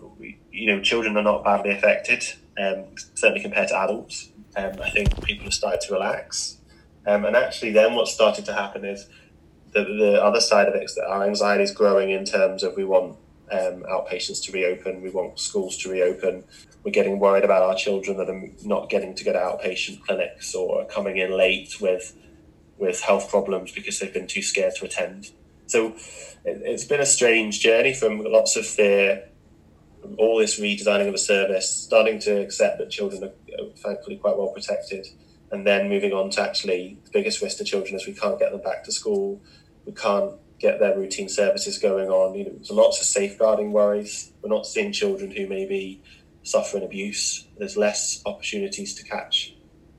you 0.50 0.66
know, 0.66 0.80
children 0.80 1.16
are 1.16 1.22
not 1.22 1.44
badly 1.44 1.70
affected, 1.70 2.24
um, 2.58 2.84
certainly 3.14 3.40
compared 3.40 3.68
to 3.68 3.76
adults. 3.76 4.30
Um, 4.56 4.72
I 4.82 4.90
think 4.90 5.22
people 5.24 5.44
have 5.44 5.54
started 5.54 5.80
to 5.82 5.92
relax. 5.94 6.58
Um, 7.06 7.24
and 7.24 7.36
actually, 7.36 7.72
then 7.72 7.94
what 7.94 8.08
started 8.08 8.44
to 8.46 8.52
happen 8.52 8.84
is 8.84 9.06
the, 9.72 9.84
the 9.84 10.22
other 10.22 10.40
side 10.40 10.68
of 10.68 10.74
it 10.74 10.82
is 10.82 10.94
that 10.96 11.06
our 11.06 11.24
anxiety 11.24 11.64
is 11.64 11.72
growing 11.72 12.10
in 12.10 12.24
terms 12.24 12.62
of 12.62 12.76
we 12.76 12.84
want 12.84 13.16
um, 13.52 13.84
outpatients 13.90 14.42
to 14.44 14.52
reopen, 14.52 15.02
we 15.02 15.10
want 15.10 15.38
schools 15.38 15.76
to 15.78 15.90
reopen. 15.90 16.44
We're 16.84 16.92
getting 16.92 17.18
worried 17.18 17.44
about 17.44 17.62
our 17.62 17.74
children 17.74 18.16
that 18.16 18.30
are 18.30 18.48
not 18.64 18.88
getting 18.88 19.14
to 19.14 19.24
go 19.24 19.32
to 19.32 19.38
outpatient 19.38 20.02
clinics 20.06 20.54
or 20.54 20.82
are 20.82 20.86
coming 20.86 21.18
in 21.18 21.36
late 21.36 21.80
with 21.80 22.16
with 22.78 23.02
health 23.02 23.28
problems 23.28 23.72
because 23.72 23.98
they've 23.98 24.12
been 24.12 24.26
too 24.26 24.40
scared 24.40 24.74
to 24.76 24.86
attend. 24.86 25.30
So 25.66 25.88
it, 26.44 26.62
it's 26.64 26.84
been 26.84 27.00
a 27.00 27.06
strange 27.06 27.60
journey 27.60 27.92
from 27.92 28.24
lots 28.24 28.56
of 28.56 28.66
fear, 28.66 29.28
all 30.16 30.38
this 30.38 30.58
redesigning 30.58 31.08
of 31.08 31.14
a 31.14 31.18
service, 31.18 31.70
starting 31.70 32.18
to 32.20 32.40
accept 32.40 32.78
that 32.78 32.90
children 32.90 33.24
are 33.24 33.32
thankfully 33.76 34.16
quite 34.16 34.38
well 34.38 34.48
protected 34.48 35.06
and 35.52 35.66
then 35.66 35.88
moving 35.88 36.12
on 36.12 36.30
to 36.30 36.42
actually 36.42 36.98
the 37.04 37.10
biggest 37.10 37.42
risk 37.42 37.58
to 37.58 37.64
children 37.64 37.94
is 37.94 38.06
we 38.06 38.12
can't 38.12 38.38
get 38.38 38.52
them 38.52 38.60
back 38.60 38.84
to 38.84 38.92
school, 38.92 39.40
we 39.84 39.92
can't 39.92 40.32
get 40.58 40.78
their 40.78 40.96
routine 40.96 41.28
services 41.28 41.78
going 41.78 42.08
on. 42.08 42.34
You 42.36 42.44
know, 42.44 42.50
there's 42.52 42.70
lots 42.70 43.00
of 43.00 43.06
safeguarding 43.06 43.72
worries. 43.72 44.32
We're 44.42 44.50
not 44.50 44.66
seeing 44.66 44.92
children 44.92 45.30
who 45.30 45.46
may 45.46 45.66
be 45.66 46.02
suffering 46.42 46.84
abuse. 46.84 47.46
There's 47.58 47.76
less 47.76 48.22
opportunities 48.26 48.94
to 48.94 49.04
catch 49.04 49.54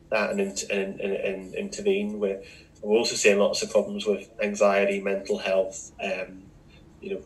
that 0.10 0.31
and, 0.31 0.39
and, 0.39 1.00
and, 1.00 1.13
and 1.13 1.55
intervene. 1.55 2.19
We're, 2.19 2.41
we're 2.81 2.98
also 2.98 3.15
seeing 3.15 3.39
lots 3.39 3.63
of 3.63 3.71
problems 3.71 4.05
with 4.05 4.29
anxiety, 4.41 5.00
mental 5.00 5.38
health, 5.38 5.91
um, 6.03 6.43
you 7.01 7.15
know, 7.15 7.21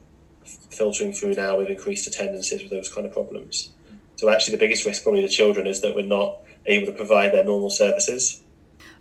filtering 0.70 1.14
through 1.14 1.34
now 1.34 1.58
with 1.58 1.70
increased 1.70 2.08
attendances 2.08 2.62
with 2.62 2.72
those 2.72 2.94
kind 2.94 3.08
of 3.08 3.14
problems. 3.14 3.72
So 4.18 4.30
actually, 4.30 4.54
the 4.56 4.60
biggest 4.60 4.86
risk 4.86 5.04
probably 5.04 5.22
to 5.22 5.28
children 5.28 5.68
is 5.68 5.82
that 5.82 5.96
we're 5.96 6.06
not 6.06 6.38
able 6.66 6.88
to 6.88 6.94
provide 6.94 7.34
their 7.34 7.44
normal 7.44 7.70
services. 7.70 8.42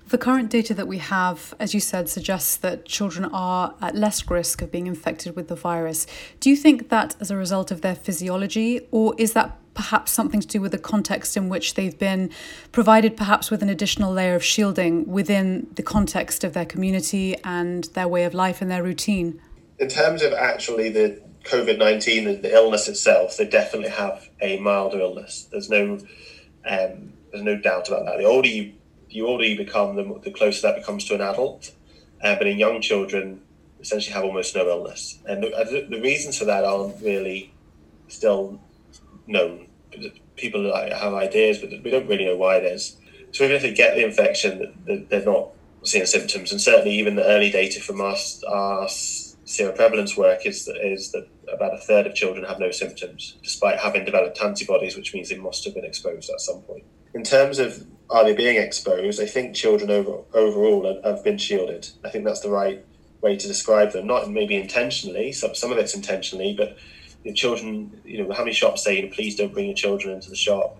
The 0.08 0.18
current 0.18 0.50
data 0.50 0.74
that 0.74 0.86
we 0.86 0.98
have, 0.98 1.54
as 1.58 1.72
you 1.72 1.80
said, 1.80 2.08
suggests 2.08 2.56
that 2.58 2.84
children 2.84 3.24
are 3.32 3.74
at 3.80 3.94
less 3.94 4.28
risk 4.30 4.60
of 4.60 4.70
being 4.70 4.86
infected 4.86 5.34
with 5.34 5.48
the 5.48 5.54
virus. 5.54 6.06
Do 6.40 6.50
you 6.50 6.56
think 6.56 6.90
that 6.90 7.16
as 7.20 7.30
a 7.30 7.36
result 7.36 7.70
of 7.70 7.80
their 7.80 7.94
physiology, 7.94 8.86
or 8.90 9.14
is 9.16 9.32
that 9.32 9.58
perhaps 9.74 10.12
something 10.12 10.40
to 10.40 10.46
do 10.46 10.60
with 10.60 10.72
the 10.72 10.78
context 10.78 11.36
in 11.36 11.48
which 11.48 11.74
they've 11.74 11.98
been 11.98 12.30
provided, 12.72 13.16
perhaps 13.16 13.50
with 13.50 13.62
an 13.62 13.68
additional 13.68 14.12
layer 14.12 14.34
of 14.34 14.44
shielding 14.44 15.06
within 15.06 15.68
the 15.74 15.82
context 15.82 16.44
of 16.44 16.52
their 16.52 16.64
community 16.64 17.36
and 17.44 17.84
their 17.94 18.08
way 18.08 18.24
of 18.24 18.34
life 18.34 18.62
and 18.62 18.70
their 18.70 18.82
routine? 18.82 19.40
In 19.78 19.88
terms 19.88 20.22
of 20.22 20.32
actually 20.32 20.88
the 20.88 21.20
COVID 21.44 21.78
19, 21.78 22.26
and 22.26 22.42
the 22.42 22.52
illness 22.52 22.88
itself, 22.88 23.36
they 23.36 23.46
definitely 23.46 23.90
have 23.90 24.28
a 24.40 24.58
milder 24.58 25.00
illness. 25.00 25.46
There's 25.50 25.68
no 25.68 25.98
um, 26.66 27.12
there's 27.30 27.44
no 27.44 27.56
doubt 27.56 27.88
about 27.88 28.06
that. 28.06 28.18
The 28.18 28.24
older 28.24 28.48
you, 28.48 28.72
the 29.10 29.22
older 29.22 29.44
you 29.44 29.56
become, 29.56 29.96
the, 29.96 30.20
the 30.22 30.30
closer 30.30 30.68
that 30.68 30.76
becomes 30.76 31.04
to 31.06 31.14
an 31.14 31.20
adult. 31.20 31.72
Uh, 32.22 32.36
but 32.36 32.46
in 32.46 32.58
young 32.58 32.80
children, 32.80 33.42
essentially 33.80 34.14
have 34.14 34.24
almost 34.24 34.54
no 34.54 34.66
illness, 34.66 35.18
and 35.26 35.42
the, 35.42 35.86
the 35.90 36.00
reasons 36.00 36.38
for 36.38 36.46
that 36.46 36.64
aren't 36.64 37.02
really 37.02 37.52
still 38.08 38.60
known. 39.26 39.63
People 40.36 40.74
have 40.74 41.14
ideas, 41.14 41.58
but 41.58 41.70
we 41.82 41.90
don't 41.90 42.08
really 42.08 42.24
know 42.24 42.36
why 42.36 42.56
it 42.56 42.64
is. 42.64 42.96
So 43.32 43.44
even 43.44 43.56
if 43.56 43.62
they 43.62 43.74
get 43.74 43.94
the 43.94 44.04
infection, 44.04 45.06
they're 45.08 45.24
not 45.24 45.50
seeing 45.82 46.06
symptoms, 46.06 46.50
and 46.50 46.60
certainly 46.60 46.92
even 46.98 47.16
the 47.16 47.24
early 47.24 47.50
data 47.50 47.80
from 47.80 48.00
our, 48.00 48.16
our 48.48 48.86
seroprevalence 48.86 50.16
work 50.16 50.46
is 50.46 50.64
that 50.64 50.76
is 50.76 51.12
that 51.12 51.28
about 51.52 51.74
a 51.74 51.78
third 51.78 52.06
of 52.06 52.14
children 52.14 52.44
have 52.44 52.58
no 52.58 52.70
symptoms, 52.70 53.36
despite 53.42 53.78
having 53.78 54.04
developed 54.04 54.40
antibodies, 54.40 54.96
which 54.96 55.12
means 55.14 55.28
they 55.28 55.36
must 55.36 55.64
have 55.64 55.74
been 55.74 55.84
exposed 55.84 56.30
at 56.30 56.40
some 56.40 56.62
point. 56.62 56.84
In 57.14 57.22
terms 57.22 57.58
of 57.58 57.86
are 58.10 58.24
they 58.24 58.34
being 58.34 58.56
exposed, 58.56 59.20
I 59.20 59.26
think 59.26 59.54
children 59.54 59.90
over, 59.90 60.18
overall 60.32 61.00
have 61.04 61.24
been 61.24 61.38
shielded. 61.38 61.88
I 62.04 62.10
think 62.10 62.24
that's 62.24 62.40
the 62.40 62.50
right 62.50 62.84
way 63.20 63.36
to 63.36 63.46
describe 63.46 63.92
them. 63.92 64.06
Not 64.06 64.30
maybe 64.30 64.56
intentionally, 64.56 65.32
some, 65.32 65.54
some 65.54 65.72
of 65.72 65.78
it's 65.78 65.94
intentionally, 65.94 66.54
but 66.56 66.76
the 67.24 67.32
children, 67.32 68.00
you 68.04 68.22
know, 68.22 68.32
how 68.32 68.44
many 68.44 68.54
shops 68.54 68.84
say, 68.84 68.96
you 68.96 69.02
know, 69.02 69.14
please 69.14 69.36
don't 69.36 69.52
bring 69.52 69.66
your 69.66 69.74
children 69.74 70.14
into 70.14 70.30
the 70.30 70.36
shop. 70.36 70.78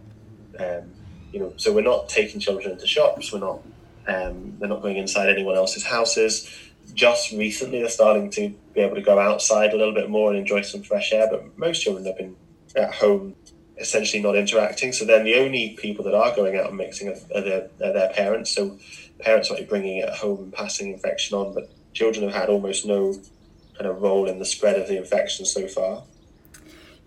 Um, 0.59 0.93
you 1.33 1.41
know, 1.41 1.53
so 1.57 1.73
we're 1.73 1.83
not 1.83 2.09
taking 2.09 2.41
children 2.41 2.73
into 2.73 2.87
shops. 2.87 3.33
We're 3.33 3.41
not. 3.41 3.63
Um, 4.07 4.57
they're 4.59 4.69
not 4.69 4.83
going 4.83 4.99
inside 4.99 5.31
anyone 5.31 5.57
else's 5.57 5.85
houses. 5.85 6.51
Just 6.93 7.33
recently, 7.33 7.81
they're 7.81 7.89
starting 7.89 8.31
to 8.33 8.55
be 8.75 8.81
able 8.81 8.95
to 8.97 9.03
go 9.03 9.19
outside 9.19 9.73
a 9.73 9.77
little 9.77 9.95
bit 9.95 10.11
more 10.11 10.31
and 10.31 10.39
enjoy 10.39 10.61
some 10.61 10.83
fresh 10.83 11.13
air. 11.13 11.27
But 11.31 11.59
most 11.59 11.83
children 11.83 12.05
have 12.05 12.19
been 12.19 12.37
at 12.77 12.95
home, 12.95 13.35
essentially 13.79 14.23
not 14.23 14.37
interacting. 14.37 14.93
So 14.93 15.07
then 15.07 15.25
the 15.25 15.37
only 15.37 15.71
people 15.81 16.05
that 16.05 16.15
are 16.15 16.37
going 16.37 16.57
out 16.59 16.69
and 16.69 16.77
mixing 16.77 17.09
are 17.09 17.41
their, 17.41 17.71
are 17.83 17.93
their 17.93 18.11
parents. 18.11 18.55
So 18.55 18.79
parents 19.19 19.51
be 19.51 19.65
bringing 19.65 19.99
it 19.99 20.11
home 20.11 20.39
and 20.39 20.53
passing 20.53 20.93
infection 20.93 21.37
on, 21.37 21.55
but 21.55 21.71
children 21.95 22.27
have 22.27 22.35
had 22.35 22.49
almost 22.51 22.85
no 22.85 23.15
kind 23.79 23.91
of 23.91 24.03
role 24.03 24.29
in 24.29 24.39
the 24.39 24.45
spread 24.45 24.79
of 24.79 24.87
the 24.87 24.99
infection 24.99 25.47
so 25.47 25.67
far. 25.67 26.05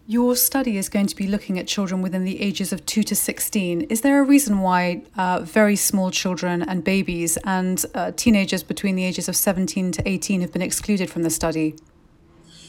Your 0.09 0.37
study 0.37 0.77
is 0.77 0.87
going 0.87 1.07
to 1.07 1.15
be 1.17 1.27
looking 1.27 1.59
at 1.59 1.67
children 1.67 2.01
within 2.01 2.23
the 2.23 2.41
ages 2.41 2.71
of 2.71 2.85
2 2.85 3.03
to 3.03 3.13
16. 3.13 3.81
Is 3.89 4.01
there 4.01 4.21
a 4.21 4.23
reason 4.23 4.59
why 4.59 5.03
uh, 5.17 5.41
very 5.41 5.75
small 5.75 6.11
children 6.11 6.61
and 6.61 6.81
babies 6.81 7.37
and 7.43 7.83
uh, 7.93 8.13
teenagers 8.15 8.63
between 8.63 8.95
the 8.95 9.03
ages 9.03 9.27
of 9.27 9.35
17 9.35 9.91
to 9.91 10.07
18 10.07 10.39
have 10.39 10.53
been 10.53 10.61
excluded 10.61 11.09
from 11.09 11.23
the 11.23 11.29
study? 11.29 11.75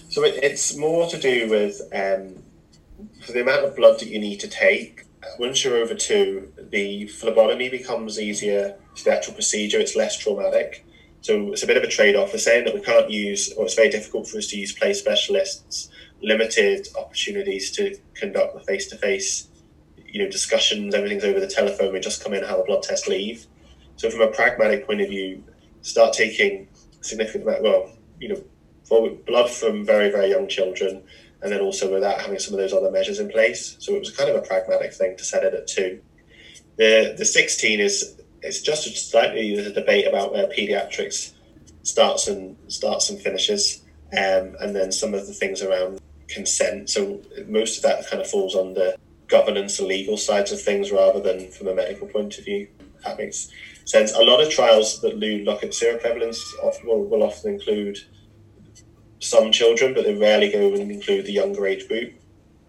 So 0.09 0.25
it, 0.25 0.43
it's 0.43 0.77
more 0.77 1.09
to 1.11 1.17
do 1.17 1.49
with 1.49 1.81
um, 1.95 2.43
the 3.33 3.43
amount 3.43 3.67
of 3.67 3.77
blood 3.77 4.01
that 4.01 4.09
you 4.09 4.19
need 4.19 4.41
to 4.41 4.49
take. 4.49 5.05
Once 5.39 5.63
you're 5.63 5.77
over 5.77 5.95
two, 5.95 6.53
the 6.59 7.07
phlebotomy 7.07 7.69
becomes 7.69 8.19
easier. 8.19 8.75
It's 8.95 9.05
the 9.05 9.15
actual 9.15 9.35
procedure, 9.35 9.79
it's 9.79 9.95
less 9.95 10.19
traumatic. 10.19 10.85
So 11.21 11.53
it's 11.53 11.63
a 11.63 11.69
bit 11.69 11.77
of 11.77 11.85
a 11.85 11.89
trade 11.89 12.17
off. 12.17 12.33
We're 12.33 12.41
saying 12.41 12.65
that 12.65 12.75
we 12.75 12.81
can't 12.81 13.11
use, 13.11 13.53
or 13.53 13.65
it's 13.65 13.75
very 13.75 13.91
difficult 13.91 14.27
for 14.27 14.39
us 14.39 14.49
to 14.49 14.59
use 14.59 14.73
play 14.73 14.93
specialists 14.93 15.89
limited 16.23 16.89
opportunities 16.99 17.71
to 17.73 17.97
conduct 18.15 18.55
the 18.55 18.61
face 18.61 18.89
to 18.89 18.97
face, 18.97 19.49
you 19.97 20.23
know, 20.23 20.31
discussions. 20.31 20.95
Everything's 20.95 21.25
over 21.25 21.41
the 21.41 21.47
telephone. 21.47 21.93
We 21.93 22.01
just 22.01 22.23
come 22.23 22.35
in, 22.35 22.43
have 22.45 22.59
a 22.59 22.65
blood 22.65 22.83
test, 22.83 23.09
leave. 23.09 23.47
So 23.97 24.11
from 24.11 24.23
a 24.23 24.29
pragmatic 24.29 24.87
point 24.87 25.01
of 25.01 25.09
view, 25.09 25.45
start 25.83 26.13
taking 26.13 26.69
significant 27.01 27.45
amount, 27.45 27.63
well, 27.63 27.93
you 28.21 28.29
know, 28.29 28.43
blood 29.27 29.51
from 29.51 29.85
very 29.85 30.11
very 30.11 30.31
young 30.31 30.49
children, 30.49 31.03
and 31.43 31.53
then 31.53 31.61
also 31.61 31.93
without 31.93 32.21
having 32.21 32.39
some 32.39 32.55
of 32.55 32.61
those 32.61 32.73
other 32.73 32.91
measures 32.91 33.21
in 33.21 33.29
place. 33.29 33.77
So 33.81 33.95
it 33.95 34.01
was 34.01 34.17
kind 34.17 34.31
of 34.31 34.37
a 34.37 34.43
pragmatic 34.43 34.93
thing 34.95 35.17
to 35.17 35.25
set 35.25 35.45
it 35.45 35.55
at 35.55 35.67
two. 35.67 36.01
The 36.77 37.15
the 37.17 37.25
sixteen 37.25 37.81
is 37.81 38.21
it's 38.43 38.63
just 38.63 38.87
a 38.87 38.91
slightly 38.91 39.55
there's 39.55 39.67
a 39.67 39.73
debate 39.73 40.07
about 40.07 40.33
where 40.33 40.47
pediatrics 40.47 41.33
starts 41.83 42.29
and 42.29 42.57
starts 42.69 43.11
and 43.11 43.21
finishes. 43.21 43.85
Um, 44.11 44.57
and 44.61 44.75
then 44.75 44.91
some 44.91 45.13
of 45.13 45.27
the 45.27 45.35
things 45.35 45.61
around 45.61 46.01
consent. 46.29 46.91
So 46.91 47.23
most 47.47 47.77
of 47.79 47.83
that 47.83 48.07
kind 48.09 48.21
of 48.21 48.29
falls 48.29 48.55
under 48.55 48.95
governance 49.27 49.79
and 49.79 49.89
legal 49.89 50.17
sides 50.17 50.53
of 50.53 50.61
things 50.61 50.91
rather 50.91 51.21
than 51.21 51.51
from 51.51 51.69
a 51.69 51.75
medical 51.75 52.07
point 52.07 52.39
of 52.39 52.45
view. 52.45 52.69
That 53.05 53.19
makes 53.19 53.51
sense. 53.85 54.13
A 54.13 54.23
lot 54.23 54.41
of 54.41 54.51
trials 54.51 55.01
that 55.01 55.19
look 55.19 55.63
at 55.63 55.71
seroprevalence 55.71 56.39
often 56.63 56.87
will, 56.89 57.05
will 57.05 57.23
often 57.23 57.55
include 57.55 57.99
some 59.21 59.51
children, 59.51 59.95
but 59.95 60.05
they 60.05 60.15
rarely 60.15 60.51
go 60.51 60.73
and 60.73 60.91
include 60.91 61.27
the 61.27 61.33
younger 61.33 61.67
age 61.67 61.89
group. 61.89 62.15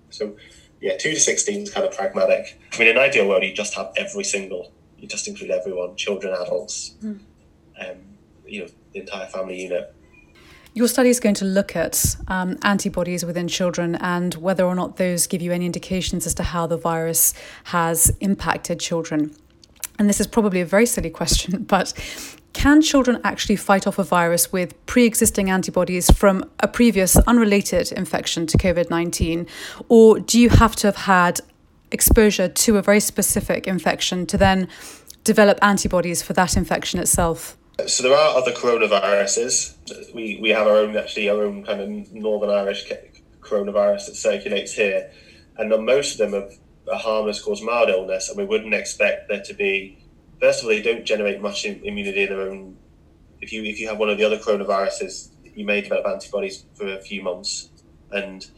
So 0.09 0.35
yeah, 0.81 0.97
two 0.97 1.11
to 1.11 1.19
sixteen 1.19 1.63
is 1.63 1.71
kind 1.71 1.85
of 1.85 1.95
pragmatic. 1.95 2.59
I 2.73 2.77
mean, 2.77 2.87
in 2.87 2.97
an 2.97 3.03
ideal 3.03 3.27
world, 3.27 3.43
you 3.43 3.53
just 3.53 3.73
have 3.75 3.91
every 3.97 4.23
single, 4.23 4.71
you 4.97 5.07
just 5.07 5.27
include 5.27 5.51
everyone, 5.51 5.95
children, 5.95 6.33
adults, 6.33 6.95
mm. 7.03 7.19
um, 7.79 7.97
you 8.45 8.61
know, 8.61 8.67
the 8.93 9.01
entire 9.01 9.27
family 9.27 9.61
unit. 9.61 9.93
Your 10.73 10.87
study 10.87 11.09
is 11.09 11.19
going 11.19 11.35
to 11.35 11.45
look 11.45 11.75
at 11.75 12.15
um, 12.27 12.57
antibodies 12.61 13.25
within 13.25 13.47
children 13.47 13.95
and 13.95 14.35
whether 14.35 14.63
or 14.63 14.75
not 14.75 14.97
those 14.97 15.25
give 15.25 15.41
you 15.41 15.51
any 15.51 15.65
indications 15.65 16.27
as 16.27 16.35
to 16.35 16.43
how 16.43 16.67
the 16.67 16.77
virus 16.77 17.33
has 17.65 18.15
impacted 18.19 18.79
children. 18.79 19.35
And 19.97 20.07
this 20.07 20.19
is 20.19 20.27
probably 20.27 20.61
a 20.61 20.65
very 20.65 20.85
silly 20.85 21.09
question, 21.09 21.63
but 21.67 21.93
can 22.53 22.81
children 22.81 23.19
actually 23.23 23.55
fight 23.55 23.87
off 23.87 23.99
a 23.99 24.03
virus 24.03 24.51
with 24.51 24.73
pre 24.85 25.05
existing 25.05 25.49
antibodies 25.49 26.09
from 26.11 26.49
a 26.59 26.67
previous 26.67 27.15
unrelated 27.17 27.91
infection 27.91 28.45
to 28.47 28.57
COVID 28.57 28.89
19? 28.89 29.47
Or 29.87 30.19
do 30.19 30.39
you 30.39 30.49
have 30.49 30.75
to 30.77 30.87
have 30.87 30.95
had 30.95 31.41
exposure 31.91 32.47
to 32.47 32.77
a 32.77 32.81
very 32.81 32.99
specific 32.99 33.67
infection 33.67 34.25
to 34.27 34.37
then 34.37 34.67
develop 35.23 35.57
antibodies 35.61 36.21
for 36.21 36.33
that 36.33 36.55
infection 36.55 36.99
itself? 36.99 37.57
So 37.87 38.03
there 38.03 38.15
are 38.15 38.37
other 38.37 38.51
coronaviruses. 38.51 40.13
We 40.13 40.39
we 40.41 40.49
have 40.49 40.67
our 40.67 40.77
own 40.77 40.97
actually 40.97 41.29
our 41.29 41.43
own 41.43 41.63
kind 41.63 41.81
of 41.81 42.11
Northern 42.11 42.49
Irish 42.49 42.91
coronavirus 43.41 44.07
that 44.07 44.15
circulates 44.15 44.73
here, 44.73 45.11
and 45.57 45.69
most 45.85 46.19
of 46.19 46.31
them 46.31 46.49
are, 46.89 46.97
harmless, 46.97 47.41
cause 47.41 47.61
mild 47.61 47.89
illness, 47.89 48.29
and 48.29 48.37
we 48.37 48.45
wouldn't 48.45 48.73
expect 48.73 49.29
there 49.29 49.43
to 49.43 49.53
be. 49.53 50.03
First 50.41 50.59
of 50.59 50.65
all, 50.65 50.69
they 50.71 50.81
don't 50.81 51.05
generate 51.05 51.41
much 51.41 51.65
immunity 51.65 52.23
in 52.23 52.29
their 52.29 52.41
own. 52.41 52.77
If 53.39 53.53
you 53.53 53.63
if 53.63 53.79
you 53.79 53.87
have 53.87 53.99
one 53.99 54.09
of 54.09 54.17
the 54.17 54.23
other 54.23 54.37
coronaviruses, 54.37 55.29
you 55.55 55.65
may 55.65 55.81
develop 55.81 56.07
antibodies 56.07 56.65
for 56.73 56.87
a 56.87 57.01
few 57.01 57.21
months, 57.21 57.69
and 58.11 58.49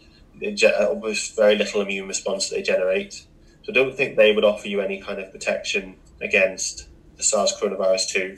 almost 0.89 1.35
very 1.35 1.55
little 1.55 1.81
immune 1.81 2.07
response 2.07 2.49
that 2.49 2.55
they 2.55 2.63
generate. 2.63 3.25
So 3.63 3.71
I 3.71 3.73
don't 3.73 3.95
think 3.95 4.15
they 4.15 4.33
would 4.33 4.45
offer 4.45 4.67
you 4.67 4.81
any 4.81 5.01
kind 5.01 5.19
of 5.19 5.31
protection 5.31 5.97
against 6.21 6.87
the 7.17 7.23
SARS 7.23 7.53
coronavirus 7.59 8.09
two 8.09 8.37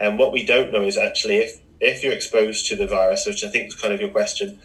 and 0.00 0.18
what 0.18 0.32
we 0.32 0.44
don't 0.44 0.72
know 0.72 0.82
is 0.82 0.96
actually 0.96 1.36
if, 1.36 1.60
if 1.80 2.02
you're 2.02 2.12
exposed 2.12 2.66
to 2.68 2.76
the 2.76 2.86
virus, 2.86 3.26
which 3.26 3.44
I 3.44 3.48
think 3.48 3.66
was 3.66 3.76
kind 3.76 3.94
of 3.94 4.00
your 4.00 4.10
question, 4.10 4.60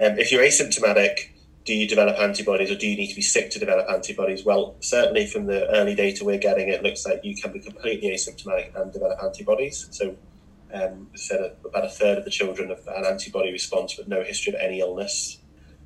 um, 0.00 0.18
if 0.18 0.32
you're 0.32 0.42
asymptomatic, 0.42 1.30
do 1.64 1.74
you 1.74 1.86
develop 1.86 2.18
antibodies 2.18 2.70
or 2.70 2.74
do 2.76 2.86
you 2.86 2.96
need 2.96 3.08
to 3.08 3.14
be 3.14 3.22
sick 3.22 3.50
to 3.50 3.58
develop 3.58 3.86
antibodies? 3.90 4.44
Well, 4.44 4.76
certainly 4.80 5.26
from 5.26 5.46
the 5.46 5.68
early 5.70 5.94
data 5.94 6.24
we're 6.24 6.38
getting, 6.38 6.68
it 6.68 6.82
looks 6.82 7.04
like 7.04 7.20
you 7.22 7.36
can 7.36 7.52
be 7.52 7.60
completely 7.60 8.08
asymptomatic 8.10 8.74
and 8.80 8.92
develop 8.92 9.22
antibodies. 9.22 9.86
So, 9.90 10.16
um, 10.72 11.08
said 11.14 11.56
about 11.64 11.84
a 11.84 11.88
third 11.88 12.18
of 12.18 12.24
the 12.24 12.30
children 12.30 12.68
have 12.68 12.86
an 12.86 13.04
antibody 13.04 13.52
response 13.52 13.98
with 13.98 14.08
no 14.08 14.22
history 14.22 14.54
of 14.54 14.60
any 14.60 14.80
illness. 14.80 15.38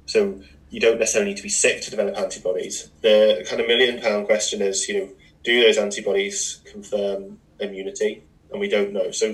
So, 0.06 0.40
you 0.70 0.80
don't 0.80 0.98
necessarily 0.98 1.30
need 1.30 1.36
to 1.38 1.42
be 1.42 1.48
sick 1.48 1.82
to 1.82 1.90
develop 1.90 2.16
antibodies. 2.16 2.90
The 3.00 3.44
kind 3.48 3.60
of 3.60 3.66
million 3.66 4.00
pound 4.00 4.26
question 4.26 4.60
is, 4.60 4.88
you 4.88 4.98
know, 5.00 5.08
do 5.42 5.62
those 5.62 5.78
antibodies 5.78 6.60
confirm 6.64 7.38
immunity? 7.60 8.24
And 8.54 8.60
we 8.60 8.68
don't 8.68 8.92
know. 8.92 9.10
So 9.10 9.30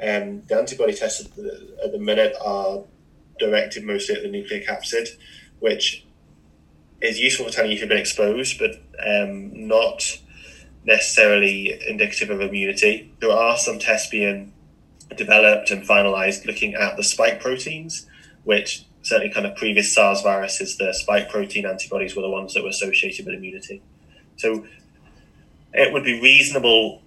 um, 0.00 0.42
the 0.46 0.56
antibody 0.56 0.94
tests 0.94 1.24
at 1.24 1.34
the, 1.34 1.76
at 1.84 1.90
the, 1.90 1.98
minute 1.98 2.36
are 2.40 2.84
directed 3.40 3.82
mostly 3.82 4.14
at 4.14 4.22
the 4.22 4.28
nucleocapsid, 4.28 5.08
which 5.58 6.06
is 7.02 7.18
useful 7.18 7.46
for 7.46 7.50
telling 7.50 7.72
you 7.72 7.74
if 7.74 7.80
you've 7.80 7.88
been 7.88 7.98
exposed, 7.98 8.60
but 8.60 8.76
um, 9.04 9.66
not 9.66 10.20
necessarily 10.84 11.80
indicative 11.88 12.30
of 12.30 12.40
immunity. 12.40 13.12
There 13.20 13.32
are 13.32 13.58
some 13.58 13.80
tests 13.80 14.08
being 14.08 14.52
developed 15.16 15.72
and 15.72 15.82
finalized 15.82 16.46
looking 16.46 16.76
at 16.76 16.96
the 16.96 17.02
spike 17.02 17.40
proteins, 17.40 18.06
which 18.44 18.84
certainly 19.02 19.34
kind 19.34 19.46
of 19.46 19.56
previous 19.56 19.92
SARS 19.92 20.22
viruses, 20.22 20.76
the 20.76 20.92
spike 20.92 21.28
protein 21.28 21.66
antibodies 21.66 22.14
were 22.14 22.22
the 22.22 22.30
ones 22.30 22.54
that 22.54 22.62
were 22.62 22.68
associated 22.68 23.26
with 23.26 23.34
immunity. 23.34 23.82
So 24.36 24.64
it 25.72 25.92
would 25.92 26.04
be 26.04 26.20
reasonable 26.20 27.02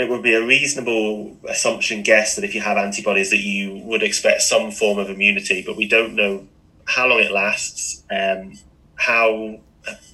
it 0.00 0.08
would 0.08 0.22
be 0.22 0.34
a 0.34 0.44
reasonable 0.44 1.36
assumption 1.48 2.02
guess 2.02 2.34
that 2.36 2.44
if 2.44 2.54
you 2.54 2.60
have 2.60 2.78
antibodies 2.78 3.30
that 3.30 3.40
you 3.40 3.76
would 3.84 4.02
expect 4.02 4.40
some 4.40 4.70
form 4.70 4.98
of 4.98 5.10
immunity, 5.10 5.62
but 5.66 5.76
we 5.76 5.86
don't 5.86 6.14
know 6.14 6.46
how 6.86 7.06
long 7.06 7.20
it 7.20 7.30
lasts, 7.30 8.02
um, 8.10 8.54
how 8.94 9.60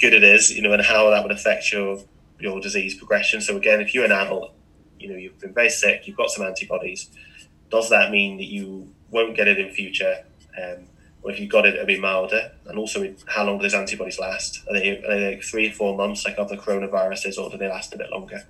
good 0.01 0.13
it 0.13 0.25
is, 0.25 0.51
you 0.51 0.61
know, 0.63 0.73
and 0.73 0.83
how 0.83 1.11
that 1.11 1.23
would 1.23 1.33
affect 1.33 1.73
your 1.73 2.01
your 2.39 2.61
disease 2.61 2.97
progression. 2.97 3.41
So 3.41 3.57
again, 3.57 3.81
if 3.81 3.95
you're 3.95 4.05
an 4.05 4.13
adult, 4.13 4.53
you 4.99 5.09
know, 5.09 5.17
you've 5.17 5.39
been 5.39 5.55
very 5.55 5.71
sick, 5.71 6.07
you've 6.07 6.17
got 6.17 6.31
some 6.31 6.45
antibodies. 6.45 7.09
Does 7.71 7.89
that 7.91 8.11
mean 8.11 8.37
that 8.39 8.47
you 8.47 8.93
won't 9.11 9.37
get 9.37 9.49
it 9.49 9.59
in 9.59 9.73
future? 9.73 10.25
Um, 10.61 10.89
or 11.23 11.31
if 11.31 11.41
you've 11.41 11.51
got 11.51 11.65
it, 11.65 11.75
it'll 11.75 11.87
be 11.87 11.99
milder. 11.99 12.53
And 12.67 12.79
also, 12.79 13.15
how 13.27 13.45
long 13.45 13.59
do 13.59 13.63
those 13.63 13.75
antibodies 13.75 14.19
last? 14.19 14.63
Are 14.69 14.75
they, 14.75 14.99
are 14.99 15.19
they 15.19 15.31
like 15.35 15.43
three, 15.43 15.69
or 15.71 15.73
four 15.73 15.97
months 15.97 16.25
like 16.25 16.39
other 16.39 16.57
coronaviruses, 16.57 17.39
or 17.39 17.51
do 17.51 17.57
they 17.57 17.69
last 17.69 17.95
a 17.95 17.99
bit 17.99 18.11
longer? 18.11 18.45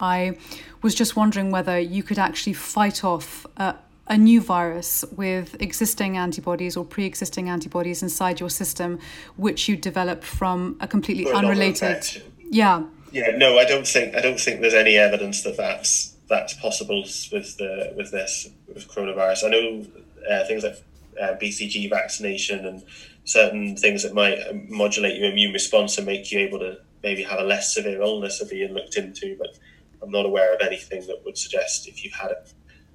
I 0.00 0.36
was 0.82 0.92
just 0.92 1.14
wondering 1.14 1.52
whether 1.52 1.78
you 1.78 2.02
could 2.02 2.18
actually 2.18 2.54
fight 2.54 3.04
off 3.04 3.46
a, 3.56 3.76
a 4.08 4.18
new 4.18 4.40
virus 4.40 5.04
with 5.16 5.60
existing 5.62 6.16
antibodies 6.16 6.76
or 6.76 6.84
pre 6.84 7.06
existing 7.06 7.48
antibodies 7.48 8.02
inside 8.02 8.40
your 8.40 8.50
system, 8.50 8.98
which 9.36 9.68
you 9.68 9.76
develop 9.76 10.24
from 10.24 10.76
a 10.80 10.88
completely 10.88 11.30
unrelated. 11.30 12.22
Yeah. 12.50 12.82
Yeah, 13.12 13.36
no, 13.36 13.56
I 13.56 13.64
don't 13.64 13.86
think 13.86 14.16
I 14.16 14.20
don't 14.20 14.40
think 14.40 14.60
there's 14.60 14.74
any 14.74 14.96
evidence 14.96 15.44
that 15.44 15.56
that's 15.56 16.16
that's 16.28 16.54
possible 16.54 17.02
with 17.02 17.56
the 17.58 17.94
with 17.96 18.10
this 18.10 18.48
with 18.66 18.88
coronavirus. 18.88 19.44
I 19.44 19.48
know 19.50 19.86
uh, 20.28 20.44
things 20.46 20.64
like 20.64 20.82
uh, 21.22 21.34
BCG 21.40 21.88
vaccination 21.88 22.66
and 22.66 22.82
certain 23.22 23.76
things 23.76 24.02
that 24.02 24.12
might 24.12 24.38
modulate 24.68 25.16
your 25.16 25.30
immune 25.30 25.52
response 25.52 25.96
and 25.98 26.06
make 26.06 26.32
you 26.32 26.40
able 26.40 26.58
to 26.58 26.78
maybe 27.04 27.22
have 27.22 27.38
a 27.38 27.44
less 27.44 27.72
severe 27.72 28.02
illness 28.02 28.42
are 28.42 28.46
being 28.46 28.72
looked 28.72 28.96
into. 28.96 29.36
But 29.38 29.56
I'm 30.04 30.10
not 30.10 30.26
aware 30.26 30.54
of 30.54 30.60
anything 30.60 31.06
that 31.06 31.24
would 31.24 31.38
suggest 31.38 31.88
if 31.88 32.04
you've 32.04 32.14
had 32.14 32.30
a 32.30 32.44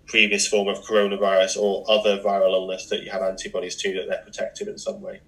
previous 0.06 0.48
form 0.48 0.68
of 0.68 0.84
coronavirus 0.84 1.58
or 1.58 1.84
other 1.90 2.20
viral 2.20 2.54
illness 2.54 2.88
that 2.88 3.04
you 3.04 3.12
have 3.12 3.22
antibodies 3.22 3.76
to 3.78 3.94
that 3.94 4.08
they're 4.08 4.24
protected 4.24 4.68
in 4.68 4.78
some 4.78 5.02
way. 5.02 5.22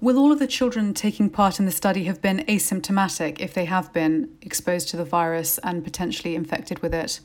Will 0.00 0.18
all 0.18 0.32
of 0.32 0.38
the 0.38 0.46
children 0.46 0.94
taking 0.94 1.30
part 1.30 1.60
in 1.60 1.64
the 1.64 1.70
study 1.70 2.04
have 2.04 2.20
been 2.20 2.38
asymptomatic 2.48 3.40
if 3.40 3.54
they 3.54 3.66
have 3.66 3.92
been 3.92 4.36
exposed 4.40 4.88
to 4.88 4.96
the 4.96 5.04
virus 5.04 5.58
and 5.62 5.84
potentially 5.84 6.34
infected 6.34 6.80
with 6.80 6.92
it? 6.92 7.20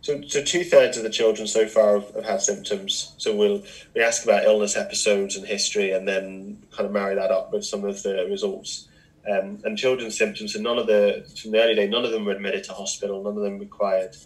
So, 0.00 0.22
so 0.22 0.42
two 0.42 0.64
thirds 0.64 0.96
of 0.96 1.02
the 1.02 1.10
children 1.10 1.46
so 1.46 1.66
far 1.66 2.00
have, 2.00 2.14
have, 2.14 2.24
had 2.24 2.42
symptoms. 2.42 3.14
So 3.18 3.34
we'll 3.34 3.62
we 3.94 4.02
ask 4.02 4.24
about 4.24 4.44
illness 4.44 4.76
episodes 4.76 5.36
and 5.36 5.46
history, 5.46 5.92
and 5.92 6.06
then 6.06 6.62
kind 6.72 6.86
of 6.86 6.92
marry 6.92 7.14
that 7.14 7.30
up 7.30 7.52
with 7.52 7.64
some 7.64 7.84
of 7.84 8.02
the 8.02 8.26
results. 8.28 8.88
Um, 9.30 9.58
and 9.64 9.76
children's 9.76 10.16
symptoms, 10.16 10.54
and 10.54 10.64
none 10.64 10.78
of 10.78 10.86
the 10.86 11.26
from 11.40 11.50
the 11.50 11.62
early 11.62 11.74
day, 11.74 11.86
none 11.86 12.04
of 12.04 12.12
them 12.12 12.24
were 12.24 12.32
admitted 12.32 12.64
to 12.64 12.72
hospital. 12.72 13.22
None 13.22 13.36
of 13.36 13.42
them 13.42 13.58
required, 13.58 14.16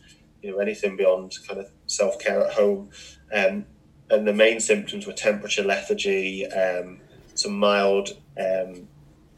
you 0.43 0.53
know, 0.53 0.59
anything 0.59 0.97
beyond 0.97 1.37
kind 1.47 1.61
of 1.61 1.71
self 1.87 2.19
care 2.19 2.47
at 2.47 2.53
home. 2.53 2.91
Um, 3.33 3.67
and 4.11 4.29
the 4.29 4.33
main 4.33 4.61
symptoms 4.61 5.07
were 5.07 5.13
temperature, 5.13 5.65
lethargy, 5.65 6.47
um, 6.47 7.01
some 7.35 7.59
mild 7.59 8.11
um, 8.39 8.87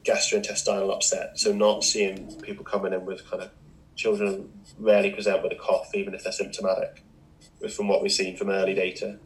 gastrointestinal 0.04 0.92
upset. 0.92 1.38
So 1.38 1.52
not 1.52 1.84
seeing 1.84 2.40
people 2.42 2.64
coming 2.64 2.92
in 2.92 3.04
with 3.06 3.28
kind 3.30 3.42
of 3.42 3.50
children 3.96 4.50
rarely 4.78 5.11
present 5.11 5.42
with 5.42 5.52
a 5.52 5.56
cough, 5.56 5.94
even 5.94 6.14
if 6.14 6.25
they're 6.25 6.32
symptomatic, 6.32 7.04
from 7.75 7.88
what 7.88 8.02
we've 8.02 8.12
seen 8.12 8.37
from 8.37 8.50
early 8.50 8.75
data 8.75 9.18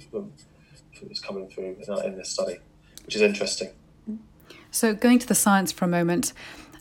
that's 1.03 1.21
coming 1.21 1.49
through 1.49 1.77
in 2.05 2.17
this 2.17 2.31
study, 2.31 2.59
which 3.05 3.17
is 3.17 3.23
interesting. 3.23 3.71
So, 4.71 4.95
going 4.95 5.19
to 5.19 5.27
the 5.27 5.35
science 5.35 5.73
for 5.73 5.85
a 5.85 5.89
moment, 5.89 6.33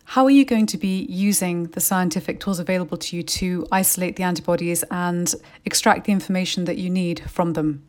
how 0.06 0.24
are 0.26 0.30
you 0.30 0.46
going 0.46 0.66
to 0.68 0.78
be 0.78 1.06
using 1.10 1.66
the 1.68 1.80
scientific 1.80 2.40
tools 2.40 2.60
available 2.60 2.98
to 2.98 3.16
you 3.18 3.24
to 3.24 3.68
isolate 3.72 4.16
the 4.16 4.24
antibodies 4.24 4.84
and 4.90 5.34
extract 5.66 6.06
the 6.06 6.12
information 6.12 6.66
that 6.66 6.78
you 6.78 6.90
need 6.90 7.30
from 7.30 7.54
them? 7.54 7.84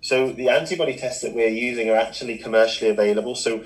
So, 0.00 0.32
the 0.32 0.48
antibody 0.48 0.96
tests 0.96 1.22
that 1.22 1.34
we're 1.34 1.48
using 1.48 1.90
are 1.90 1.96
actually 1.96 2.38
commercially 2.38 2.90
available. 2.90 3.34
So, 3.34 3.64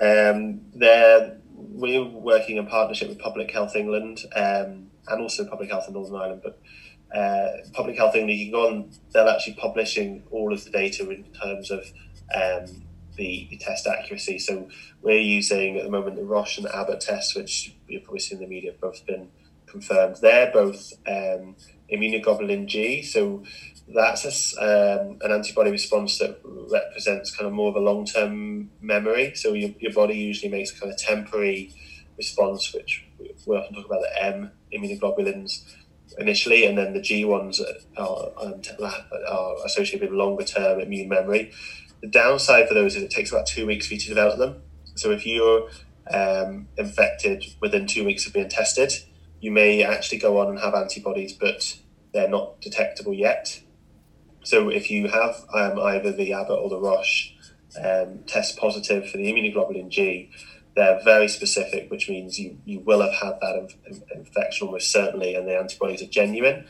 um, 0.00 0.60
they're, 0.74 1.38
we're 1.54 2.04
working 2.04 2.56
in 2.56 2.66
partnership 2.66 3.08
with 3.08 3.18
Public 3.18 3.50
Health 3.50 3.76
England. 3.76 4.20
Um, 4.34 4.90
and 5.10 5.20
also 5.20 5.44
Public 5.44 5.70
Health 5.70 5.88
in 5.88 5.94
Northern 5.94 6.16
Ireland. 6.16 6.42
But 6.42 6.58
uh, 7.16 7.48
Public 7.72 7.96
Health 7.96 8.14
England, 8.14 8.38
you 8.38 8.46
can 8.46 8.52
go 8.52 8.66
on, 8.68 8.90
they're 9.12 9.28
actually 9.28 9.54
publishing 9.54 10.22
all 10.30 10.52
of 10.52 10.64
the 10.64 10.70
data 10.70 11.08
in 11.10 11.24
terms 11.32 11.70
of 11.70 11.84
um, 12.34 12.82
the, 13.20 13.46
the, 13.50 13.58
test 13.58 13.86
accuracy. 13.86 14.38
So 14.38 14.68
we're 15.02 15.20
using 15.20 15.76
at 15.76 15.84
the 15.84 15.90
moment 15.90 16.16
the 16.16 16.24
Roche 16.24 16.56
and 16.56 16.66
the 16.66 16.74
Abbott 16.74 17.00
tests, 17.02 17.36
which 17.36 17.74
you've 17.86 18.04
probably 18.04 18.20
seen 18.20 18.38
in 18.38 18.44
the 18.44 18.48
media, 18.48 18.72
have 18.72 18.80
both 18.80 19.04
been 19.04 19.28
confirmed. 19.66 20.16
They're 20.22 20.50
both 20.50 20.94
um, 21.06 21.54
immunoglobulin 21.92 22.66
G. 22.66 23.02
So 23.02 23.44
that's 23.94 24.54
a, 24.56 25.02
um, 25.02 25.18
an 25.20 25.32
antibody 25.32 25.70
response 25.70 26.18
that 26.18 26.40
represents 26.44 27.36
kind 27.36 27.46
of 27.46 27.52
more 27.52 27.68
of 27.68 27.76
a 27.76 27.80
long 27.80 28.06
term 28.06 28.70
memory. 28.80 29.34
So 29.34 29.52
your, 29.52 29.70
your 29.78 29.92
body 29.92 30.14
usually 30.14 30.50
makes 30.50 30.72
kind 30.72 30.90
of 30.90 30.98
temporary 30.98 31.74
response, 32.16 32.72
which 32.72 33.04
we 33.46 33.56
often 33.56 33.74
talk 33.74 33.84
about 33.86 34.00
the 34.00 34.24
M 34.24 34.50
immunoglobulins 34.72 35.74
initially, 36.18 36.64
and 36.64 36.78
then 36.78 36.94
the 36.94 37.02
G 37.02 37.26
ones 37.26 37.60
are, 37.96 38.32
um, 38.38 38.62
are 39.28 39.56
associated 39.66 40.08
with 40.08 40.18
longer 40.18 40.44
term 40.44 40.80
immune 40.80 41.10
memory. 41.10 41.52
The 42.00 42.08
downside 42.08 42.68
for 42.68 42.74
those 42.74 42.96
is 42.96 43.02
it 43.02 43.10
takes 43.10 43.30
about 43.30 43.46
two 43.46 43.66
weeks 43.66 43.86
for 43.86 43.94
you 43.94 44.00
to 44.00 44.08
develop 44.08 44.38
them. 44.38 44.62
So 44.94 45.10
if 45.10 45.26
you're 45.26 45.68
um, 46.10 46.68
infected 46.76 47.44
within 47.60 47.86
two 47.86 48.04
weeks 48.04 48.26
of 48.26 48.32
being 48.32 48.48
tested, 48.48 48.92
you 49.40 49.50
may 49.50 49.82
actually 49.82 50.18
go 50.18 50.38
on 50.38 50.48
and 50.48 50.58
have 50.58 50.74
antibodies, 50.74 51.32
but 51.32 51.78
they're 52.12 52.28
not 52.28 52.60
detectable 52.60 53.14
yet. 53.14 53.60
So 54.42 54.68
if 54.68 54.90
you 54.90 55.08
have 55.08 55.44
um, 55.52 55.78
either 55.78 56.12
the 56.12 56.32
Abbott 56.32 56.58
or 56.58 56.68
the 56.68 56.78
Roche 56.78 57.34
um, 57.82 58.20
test 58.26 58.56
positive 58.56 59.08
for 59.08 59.18
the 59.18 59.32
immunoglobulin 59.32 59.90
G, 59.90 60.30
they're 60.76 61.00
very 61.04 61.28
specific, 61.28 61.90
which 61.90 62.08
means 62.08 62.38
you, 62.38 62.58
you 62.64 62.80
will 62.80 63.02
have 63.02 63.14
had 63.14 63.34
that 63.40 63.68
inf- 63.86 64.02
infection 64.14 64.66
almost 64.66 64.90
certainly, 64.90 65.34
and 65.34 65.46
the 65.46 65.56
antibodies 65.56 66.02
are 66.02 66.06
genuine. 66.06 66.66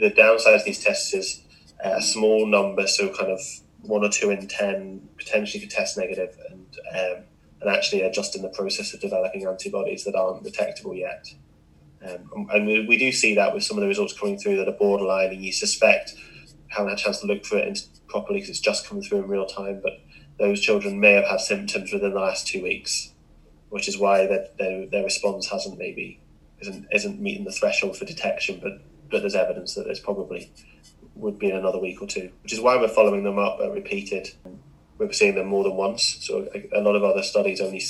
The 0.00 0.10
downside 0.10 0.54
of 0.54 0.64
these 0.64 0.82
tests 0.82 1.14
is 1.14 1.42
a 1.82 2.02
small 2.02 2.46
number, 2.46 2.86
so 2.86 3.14
kind 3.14 3.30
of 3.30 3.40
one 3.82 4.04
or 4.04 4.10
two 4.10 4.30
in 4.30 4.46
ten 4.48 5.08
potentially 5.16 5.60
could 5.60 5.70
test 5.70 5.96
negative, 5.96 6.36
and 6.50 6.78
um, 6.94 7.24
and 7.60 7.70
actually 7.70 8.02
are 8.02 8.10
just 8.10 8.36
in 8.36 8.42
the 8.42 8.48
process 8.48 8.92
of 8.94 9.00
developing 9.00 9.46
antibodies 9.46 10.04
that 10.04 10.14
aren't 10.14 10.44
detectable 10.44 10.94
yet. 10.94 11.26
Um, 12.06 12.48
and 12.52 12.66
we, 12.66 12.86
we 12.86 12.98
do 12.98 13.10
see 13.10 13.34
that 13.34 13.54
with 13.54 13.64
some 13.64 13.78
of 13.78 13.80
the 13.80 13.88
results 13.88 14.18
coming 14.18 14.38
through 14.38 14.56
that 14.58 14.68
are 14.68 14.78
borderline, 14.78 15.30
and 15.30 15.44
you 15.44 15.52
suspect 15.52 16.14
haven't 16.68 16.90
had 16.90 16.98
a 16.98 17.02
chance 17.02 17.20
to 17.20 17.26
look 17.26 17.44
for 17.44 17.58
it 17.58 17.78
properly 18.08 18.38
because 18.40 18.50
it's 18.50 18.60
just 18.60 18.86
coming 18.86 19.02
through 19.02 19.18
in 19.18 19.28
real 19.28 19.46
time, 19.46 19.80
but 19.82 20.00
those 20.38 20.60
children 20.60 21.00
may 21.00 21.12
have 21.12 21.24
had 21.24 21.40
symptoms 21.40 21.92
within 21.92 22.12
the 22.12 22.20
last 22.20 22.46
two 22.46 22.62
weeks 22.62 23.12
which 23.70 23.88
is 23.88 23.98
why 23.98 24.26
their, 24.26 24.48
their, 24.58 24.86
their 24.86 25.04
response 25.04 25.48
hasn't 25.50 25.78
maybe 25.78 26.20
isn't 26.60 26.86
isn't 26.92 27.20
meeting 27.20 27.44
the 27.44 27.52
threshold 27.52 27.96
for 27.96 28.04
detection. 28.04 28.60
But 28.62 28.80
but 29.10 29.20
there's 29.20 29.34
evidence 29.34 29.74
that 29.74 29.86
it's 29.86 30.00
probably 30.00 30.50
would 31.16 31.38
be 31.38 31.50
in 31.50 31.56
another 31.56 31.78
week 31.78 32.00
or 32.00 32.06
two, 32.06 32.30
which 32.42 32.52
is 32.52 32.60
why 32.60 32.76
we're 32.76 32.88
following 32.88 33.24
them 33.24 33.38
up 33.38 33.58
at 33.60 33.72
repeated. 33.72 34.30
We're 34.98 35.12
seeing 35.12 35.34
them 35.34 35.46
more 35.46 35.64
than 35.64 35.74
once. 35.74 36.18
So 36.20 36.48
a, 36.54 36.78
a 36.78 36.80
lot 36.80 36.96
of 36.96 37.04
other 37.04 37.22
studies 37.22 37.60
only 37.60 37.82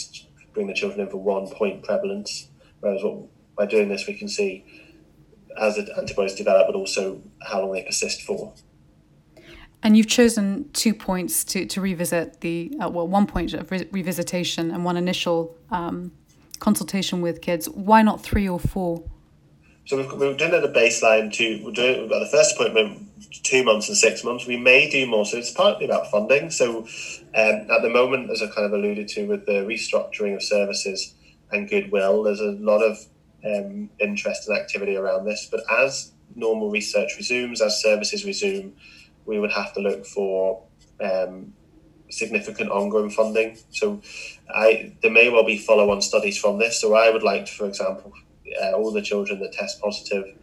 bring 0.52 0.66
the 0.66 0.74
children 0.74 1.00
in 1.00 1.08
for 1.08 1.18
one 1.18 1.46
point 1.48 1.82
prevalence, 1.82 2.48
whereas 2.80 3.02
what, 3.02 3.26
by 3.56 3.66
doing 3.66 3.88
this 3.88 4.06
we 4.06 4.14
can 4.14 4.28
see 4.28 4.64
as 5.58 5.76
the 5.76 5.96
antibodies 5.96 6.34
develop, 6.34 6.66
but 6.66 6.74
also 6.74 7.22
how 7.42 7.60
long 7.60 7.72
they 7.72 7.82
persist 7.82 8.22
for. 8.22 8.52
And 9.82 9.96
you've 9.96 10.08
chosen 10.08 10.68
two 10.72 10.94
points 10.94 11.44
to, 11.44 11.66
to 11.66 11.80
revisit 11.80 12.40
the, 12.40 12.72
uh, 12.80 12.88
well, 12.88 13.06
one 13.06 13.26
point 13.26 13.54
of 13.54 13.70
re- 13.70 13.84
revisitation 13.84 14.74
and 14.74 14.84
one 14.84 14.96
initial 14.96 15.56
um, 15.70 16.12
consultation 16.58 17.20
with 17.20 17.40
kids. 17.40 17.68
Why 17.68 18.02
not 18.02 18.22
three 18.22 18.48
or 18.48 18.58
four? 18.58 19.04
So 19.84 19.96
we've, 19.96 20.12
we're 20.12 20.34
doing 20.34 20.52
it 20.52 20.54
at 20.54 20.64
a 20.64 20.68
baseline 20.68 21.32
to, 21.34 21.62
we're 21.64 21.72
doing, 21.72 22.00
we've 22.00 22.10
got 22.10 22.18
the 22.18 22.26
first 22.26 22.54
appointment 22.54 23.05
two 23.42 23.64
months 23.64 23.88
and 23.88 23.96
six 23.96 24.24
months. 24.24 24.46
We 24.46 24.56
may 24.56 24.90
do 24.90 25.06
more. 25.06 25.24
So 25.24 25.38
it's 25.38 25.50
partly 25.50 25.84
about 25.84 26.10
funding. 26.10 26.50
So 26.50 26.80
um, 26.80 27.70
at 27.70 27.82
the 27.82 27.90
moment, 27.90 28.30
as 28.30 28.42
I 28.42 28.46
kind 28.46 28.66
of 28.66 28.72
alluded 28.72 29.08
to 29.08 29.26
with 29.26 29.46
the 29.46 29.64
restructuring 29.64 30.34
of 30.34 30.42
services 30.42 31.14
and 31.50 31.68
goodwill, 31.68 32.22
there's 32.22 32.40
a 32.40 32.52
lot 32.52 32.82
of 32.82 32.98
um, 33.44 33.90
interest 33.98 34.48
and 34.48 34.58
activity 34.58 34.96
around 34.96 35.24
this. 35.24 35.48
But 35.50 35.60
as 35.70 36.12
normal 36.34 36.70
research 36.70 37.16
resumes, 37.16 37.60
as 37.60 37.80
services 37.80 38.24
resume, 38.24 38.72
we 39.24 39.38
would 39.38 39.52
have 39.52 39.72
to 39.74 39.80
look 39.80 40.06
for 40.06 40.62
um, 41.00 41.52
significant 42.10 42.70
ongoing 42.70 43.10
funding. 43.10 43.58
So 43.70 44.00
I 44.54 44.92
there 45.02 45.10
may 45.10 45.28
well 45.28 45.44
be 45.44 45.58
follow 45.58 45.90
on 45.90 46.00
studies 46.00 46.38
from 46.38 46.58
this. 46.58 46.80
So 46.80 46.94
I 46.94 47.10
would 47.10 47.22
like 47.22 47.46
to, 47.46 47.52
for 47.52 47.66
example, 47.66 48.12
uh, 48.62 48.72
all 48.72 48.92
the 48.92 49.02
children 49.02 49.40
that 49.40 49.52
test 49.52 49.80
positive, 49.80 50.34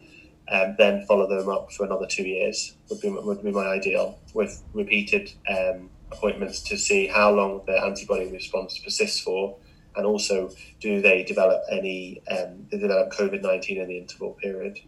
um, 0.50 0.74
then 0.78 1.04
follow 1.06 1.26
them 1.26 1.48
up 1.48 1.72
for 1.72 1.86
another 1.86 2.06
two 2.06 2.24
years 2.24 2.76
would 2.88 3.00
be 3.00 3.08
would 3.08 3.42
be 3.42 3.50
my 3.50 3.66
ideal 3.66 4.18
with 4.34 4.62
repeated 4.72 5.32
um, 5.48 5.90
appointments 6.12 6.60
to 6.60 6.76
see 6.76 7.06
how 7.06 7.32
long 7.32 7.62
the 7.66 7.82
antibody 7.82 8.30
response 8.30 8.78
persists 8.78 9.20
for. 9.20 9.56
And 9.96 10.04
also, 10.06 10.50
do 10.80 11.00
they 11.00 11.22
develop 11.22 11.62
any? 11.70 12.20
Um, 12.28 12.66
they 12.70 12.78
develop 12.78 13.12
COVID 13.12 13.42
nineteen 13.42 13.80
in 13.80 13.88
the 13.88 13.98
interval 13.98 14.32
period. 14.32 14.80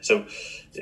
So, 0.00 0.26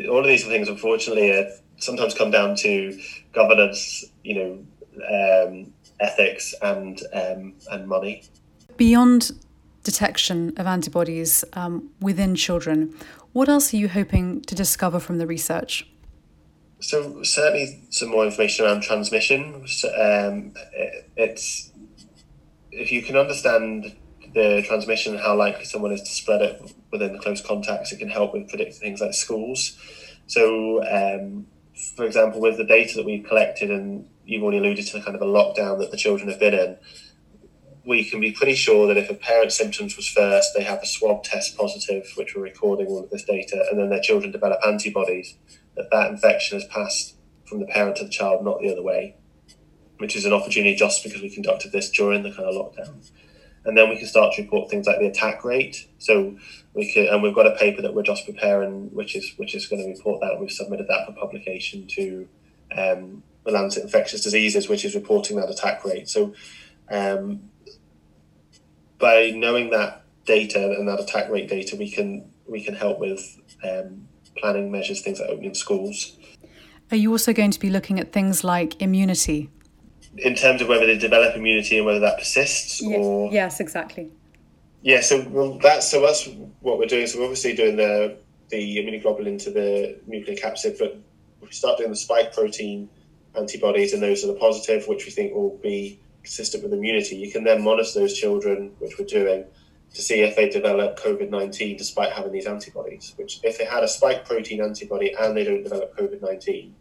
all 0.09 0.21
of 0.21 0.27
these 0.27 0.45
things, 0.47 0.69
unfortunately, 0.69 1.33
are 1.33 1.51
sometimes 1.79 2.15
come 2.15 2.31
down 2.31 2.55
to 2.57 2.97
governance, 3.33 4.05
you 4.23 4.35
know, 4.37 5.51
um, 5.51 5.75
ethics 5.99 6.55
and 6.63 7.01
um, 7.13 7.55
and 7.71 7.89
money. 7.89 8.23
Beyond 8.77 9.33
detection 9.91 10.53
of 10.57 10.67
antibodies 10.67 11.45
um, 11.55 11.91
within 12.01 12.35
children, 12.35 12.95
what 13.33 13.49
else 13.49 13.73
are 13.73 13.77
you 13.77 13.89
hoping 13.89 14.43
to 14.43 14.55
discover 14.55 15.01
from 15.01 15.19
the 15.19 15.27
research? 15.27 15.89
So 16.81 17.23
certainly 17.23 17.67
some 17.91 18.11
more 18.11 18.25
information 18.25 18.65
around 18.65 18.83
transmission. 18.83 19.65
Um, 20.07 20.53
it, 20.75 21.11
it's 21.17 21.73
if 22.71 22.93
you 22.93 23.03
can 23.03 23.17
understand 23.17 23.97
the 24.35 24.63
transmission 24.67 25.15
and 25.15 25.23
how 25.23 25.35
likely 25.35 25.65
someone 25.65 25.93
is 25.93 26.03
to 26.03 26.11
spread 26.11 26.43
it 26.43 26.75
within 26.93 27.19
close 27.19 27.41
contacts, 27.41 27.91
it 27.93 27.99
can 27.99 28.11
help 28.11 28.35
with 28.35 28.49
predicting 28.49 28.81
things 28.81 29.01
like 29.01 29.15
schools. 29.15 29.77
So 30.27 30.85
um, 30.85 31.47
for 31.97 32.05
example, 32.05 32.41
with 32.41 32.57
the 32.59 32.65
data 32.65 32.97
that 32.97 33.07
we've 33.07 33.25
collected, 33.25 33.71
and 33.71 34.09
you've 34.25 34.43
already 34.43 34.59
alluded 34.59 34.87
to 34.87 34.99
the 34.99 35.05
kind 35.05 35.17
of 35.17 35.23
a 35.23 35.27
lockdown 35.27 35.79
that 35.79 35.91
the 35.91 35.97
children 35.97 36.29
have 36.29 36.39
been 36.39 36.55
in, 36.55 36.77
we 37.89 38.05
can 38.05 38.21
be 38.21 38.31
pretty 38.31 38.55
sure 38.55 38.87
that 38.87 38.99
if 38.99 39.09
a 39.09 39.15
parent's 39.15 39.57
symptoms 39.57 39.97
was 39.97 40.07
first, 40.07 40.51
they 40.55 40.63
have 40.63 40.83
a 40.83 40.87
swab 40.87 41.25
test 41.25 41.57
positive, 41.57 42.07
which 42.17 42.37
we're 42.37 42.43
recording 42.43 42.87
all 42.87 43.03
of 43.03 43.09
this 43.09 43.25
data, 43.25 43.65
and 43.71 43.81
then 43.81 43.89
their 43.89 44.03
children 44.03 44.31
develop 44.31 44.61
antibodies, 44.67 45.37
that 45.75 45.91
that 45.91 46.11
infection 46.11 46.61
has 46.61 46.69
passed 46.69 47.17
from 47.47 47.61
the 47.61 47.67
parent 47.67 47.97
to 47.97 48.05
the 48.05 48.11
child, 48.11 48.45
not 48.45 48.61
the 48.61 48.71
other 48.71 48.83
way, 48.83 49.17
which 49.97 50.15
is 50.15 50.27
an 50.27 50.35
opportunity 50.35 50.77
just 50.77 51.03
because 51.03 51.23
we 51.23 51.31
conducted 51.31 51.73
this 51.73 51.89
during 51.89 52.23
the 52.23 52.31
kind 52.31 52.47
of 52.47 52.55
lockdown. 52.55 53.11
And 53.65 53.77
then 53.77 53.89
we 53.89 53.97
can 53.97 54.07
start 54.07 54.35
to 54.35 54.43
report 54.43 54.69
things 54.69 54.87
like 54.87 54.99
the 54.99 55.07
attack 55.07 55.43
rate. 55.43 55.89
So 55.97 56.37
we 56.75 56.93
can, 56.93 57.07
and 57.07 57.23
we've 57.23 57.35
got 57.35 57.47
a 57.47 57.57
paper 57.57 57.81
that 57.81 57.95
we're 57.95 58.03
just 58.03 58.27
preparing, 58.27 58.95
which 58.95 59.17
is 59.17 59.33
which 59.39 59.55
is 59.55 59.67
going 59.67 59.83
to 59.83 59.89
report 59.89 60.21
that. 60.21 60.39
We've 60.39 60.51
submitted 60.51 60.89
that 60.89 61.07
for 61.07 61.13
publication 61.13 61.87
to 61.89 62.29
um, 62.77 63.23
the 63.45 63.51
Lancet 63.51 63.83
Infectious 63.83 64.23
Diseases, 64.23 64.69
which 64.69 64.85
is 64.85 64.95
reporting 64.95 65.37
that 65.39 65.51
attack 65.51 65.85
rate. 65.85 66.09
So 66.09 66.35
um, 66.91 67.51
by 68.99 69.33
knowing 69.35 69.71
that 69.71 70.05
data 70.25 70.75
and 70.79 70.89
that 70.89 71.01
attack 71.01 71.31
rate 71.31 71.49
data, 71.49 71.77
we 71.77 71.91
can 71.91 72.31
we 72.47 72.63
can 72.63 72.75
help 72.75 72.99
with 72.99 73.41
um, 73.65 74.09
planning 74.37 74.71
measures, 74.71 75.03
things 75.03 75.21
like 75.21 75.31
opening 75.31 75.55
schools. 75.55 76.17
Are 76.91 76.97
you 76.97 77.11
also 77.11 77.33
going 77.33 77.51
to 77.51 77.61
be 77.61 77.71
looking 77.71 78.01
at 78.01 78.13
things 78.13 78.43
like 78.45 78.81
immunity? 78.81 79.51
In 80.17 80.35
terms 80.35 80.63
of 80.63 80.69
whether 80.69 80.87
they 80.87 80.97
develop 80.97 81.37
immunity 81.37 81.77
and 81.77 81.87
whether 81.87 82.01
that 82.01 82.19
persists, 82.19 82.81
yes. 82.83 82.99
or 82.99 83.31
yes, 83.33 83.61
exactly. 83.61 84.11
Yeah, 84.83 85.01
so 85.01 85.27
well, 85.29 85.59
that's 85.59 85.91
so 85.91 86.01
that's 86.01 86.29
what 86.61 86.79
we're 86.79 86.87
doing. 86.87 87.07
So 87.07 87.19
we're 87.19 87.25
obviously 87.25 87.55
doing 87.55 87.77
the 87.77 88.17
the 88.49 88.79
immunoglobulin 88.79 89.43
to 89.45 89.51
the 89.51 89.99
nucleocapsid, 90.09 90.79
but 90.79 90.99
we 91.41 91.51
start 91.51 91.79
doing 91.79 91.91
the 91.91 91.97
spike 91.97 92.33
protein 92.33 92.89
antibodies, 93.37 93.93
and 93.93 94.03
those 94.03 94.25
are 94.25 94.29
the 94.29 94.35
positive, 94.35 94.89
which 94.89 95.05
we 95.05 95.11
think 95.11 95.35
will 95.35 95.59
be 95.63 96.01
consistent 96.29 96.63
with 96.63 96.75
immunity. 96.75 97.17
You 97.17 97.33
can 97.33 97.43
then 97.43 97.65
monitor 97.65 98.01
those 98.01 98.13
children, 98.13 98.73
which 98.81 98.99
we're 98.99 99.07
doing, 99.07 99.47
to 99.95 100.03
see 100.03 100.21
if 100.21 100.37
they 100.37 100.51
develop 100.51 100.99
COVID 100.99 101.31
19 101.31 101.79
despite 101.79 102.13
having 102.13 102.33
these 102.33 102.47
antibodies. 102.47 103.15
Which, 103.17 103.41
if 103.43 103.57
they 103.57 103.65
had 103.65 103.83
a 103.83 103.89
spike 103.89 104.27
protein 104.27 104.61
antibody 104.61 105.15
and 105.19 105.35
they 105.35 105.45
don't 105.45 105.63
develop 105.63 105.97
COVID 105.97 106.21
19, 106.21 106.75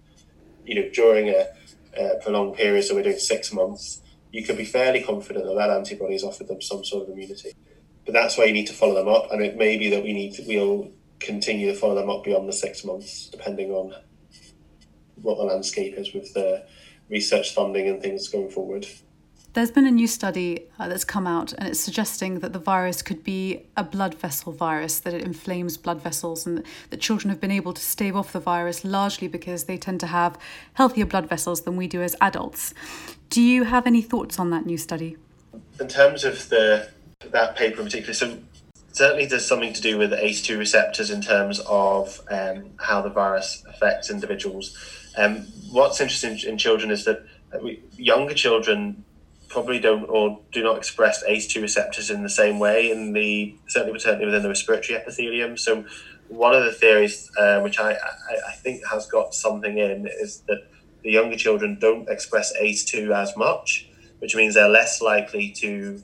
you 0.65 0.75
know, 0.75 0.89
during 0.93 1.29
a, 1.29 1.47
a, 1.97 2.19
prolonged 2.21 2.55
period, 2.55 2.83
so 2.83 2.95
we're 2.95 3.03
doing 3.03 3.17
six 3.17 3.53
months, 3.53 4.01
you 4.33 4.43
can 4.43 4.57
be 4.57 4.65
fairly 4.65 5.01
confident 5.01 5.45
that 5.45 5.55
that 5.55 5.69
antibody 5.69 6.13
has 6.13 6.25
offered 6.25 6.49
them 6.49 6.61
some 6.61 6.83
sort 6.83 7.07
of 7.07 7.13
immunity. 7.13 7.53
But 8.05 8.13
that's 8.13 8.37
why 8.37 8.45
you 8.45 8.53
need 8.53 8.67
to 8.67 8.73
follow 8.73 8.95
them 8.95 9.07
up, 9.07 9.31
and 9.31 9.41
it 9.41 9.55
may 9.55 9.77
be 9.77 9.89
that 9.91 10.03
we 10.03 10.11
need 10.11 10.33
to, 10.33 10.43
we'll 10.45 10.91
continue 11.21 11.71
to 11.71 11.79
follow 11.79 11.95
them 11.95 12.09
up 12.09 12.25
beyond 12.25 12.49
the 12.49 12.53
six 12.53 12.83
months, 12.83 13.29
depending 13.29 13.71
on 13.71 13.95
what 15.21 15.37
the 15.37 15.43
landscape 15.43 15.95
is 15.97 16.13
with 16.13 16.33
the 16.33 16.65
research 17.09 17.53
funding 17.53 17.87
and 17.87 18.01
things 18.01 18.27
going 18.27 18.49
forward. 18.49 18.85
There's 19.57 19.71
been 19.71 19.87
a 19.87 19.91
new 19.91 20.05
study 20.05 20.67
uh, 20.77 20.87
that's 20.87 21.03
come 21.03 21.25
out 21.25 21.51
and 21.53 21.67
it's 21.67 21.79
suggesting 21.79 22.41
that 22.41 22.53
the 22.53 22.59
virus 22.59 23.01
could 23.01 23.23
be 23.23 23.63
a 23.75 23.83
blood 23.83 24.13
vessel 24.13 24.53
virus, 24.53 24.99
that 24.99 25.15
it 25.15 25.23
inflames 25.23 25.77
blood 25.77 25.99
vessels, 25.99 26.45
and 26.45 26.63
that 26.91 26.99
children 27.01 27.31
have 27.31 27.41
been 27.41 27.49
able 27.49 27.73
to 27.73 27.81
stave 27.81 28.15
off 28.15 28.31
the 28.33 28.39
virus 28.39 28.85
largely 28.85 29.27
because 29.27 29.63
they 29.63 29.75
tend 29.75 29.99
to 30.01 30.05
have 30.05 30.37
healthier 30.75 31.07
blood 31.07 31.27
vessels 31.27 31.61
than 31.61 31.75
we 31.75 31.87
do 31.87 32.03
as 32.03 32.15
adults. 32.21 32.75
Do 33.31 33.41
you 33.41 33.63
have 33.63 33.87
any 33.87 34.03
thoughts 34.03 34.37
on 34.37 34.51
that 34.51 34.67
new 34.67 34.77
study? 34.77 35.17
In 35.79 35.87
terms 35.87 36.23
of 36.23 36.49
the 36.49 36.89
that 37.31 37.55
paper 37.55 37.79
in 37.79 37.85
particular, 37.85 38.13
so 38.13 38.37
certainly 38.91 39.25
there's 39.25 39.47
something 39.47 39.73
to 39.73 39.81
do 39.81 39.97
with 39.97 40.11
the 40.11 40.17
ACE2 40.17 40.55
receptors 40.55 41.09
in 41.09 41.21
terms 41.21 41.61
of 41.61 42.21
um, 42.29 42.73
how 42.77 43.01
the 43.01 43.09
virus 43.09 43.63
affects 43.67 44.11
individuals. 44.11 44.77
Um, 45.17 45.47
what's 45.71 45.99
interesting 45.99 46.37
in 46.47 46.59
children 46.59 46.91
is 46.91 47.05
that 47.05 47.25
we, 47.63 47.81
younger 47.97 48.35
children 48.35 49.03
probably 49.57 49.79
don't 49.79 50.03
or 50.03 50.39
do 50.51 50.61
not 50.61 50.77
express 50.77 51.23
ACE2 51.23 51.63
receptors 51.63 52.11
in 52.11 52.21
the 52.21 52.29
same 52.29 52.59
way 52.59 52.91
in 52.91 53.13
the 53.13 53.55
certainly 53.67 53.99
certainly 53.99 54.27
within 54.27 54.43
the 54.43 54.49
respiratory 54.49 54.95
epithelium. 54.95 55.57
So 55.57 55.83
one 56.27 56.53
of 56.53 56.63
the 56.63 56.71
theories 56.71 57.31
uh, 57.39 57.61
which 57.61 57.79
I, 57.79 57.93
I, 57.93 58.35
I, 58.49 58.51
think 58.57 58.85
has 58.85 59.07
got 59.07 59.33
something 59.33 59.79
in 59.79 60.05
is 60.05 60.43
that 60.47 60.69
the 61.01 61.09
younger 61.09 61.35
children 61.35 61.79
don't 61.81 62.07
express 62.07 62.53
ACE2 62.61 63.11
as 63.11 63.35
much, 63.35 63.89
which 64.19 64.35
means 64.35 64.53
they're 64.53 64.69
less 64.69 65.01
likely 65.01 65.49
to 65.53 66.03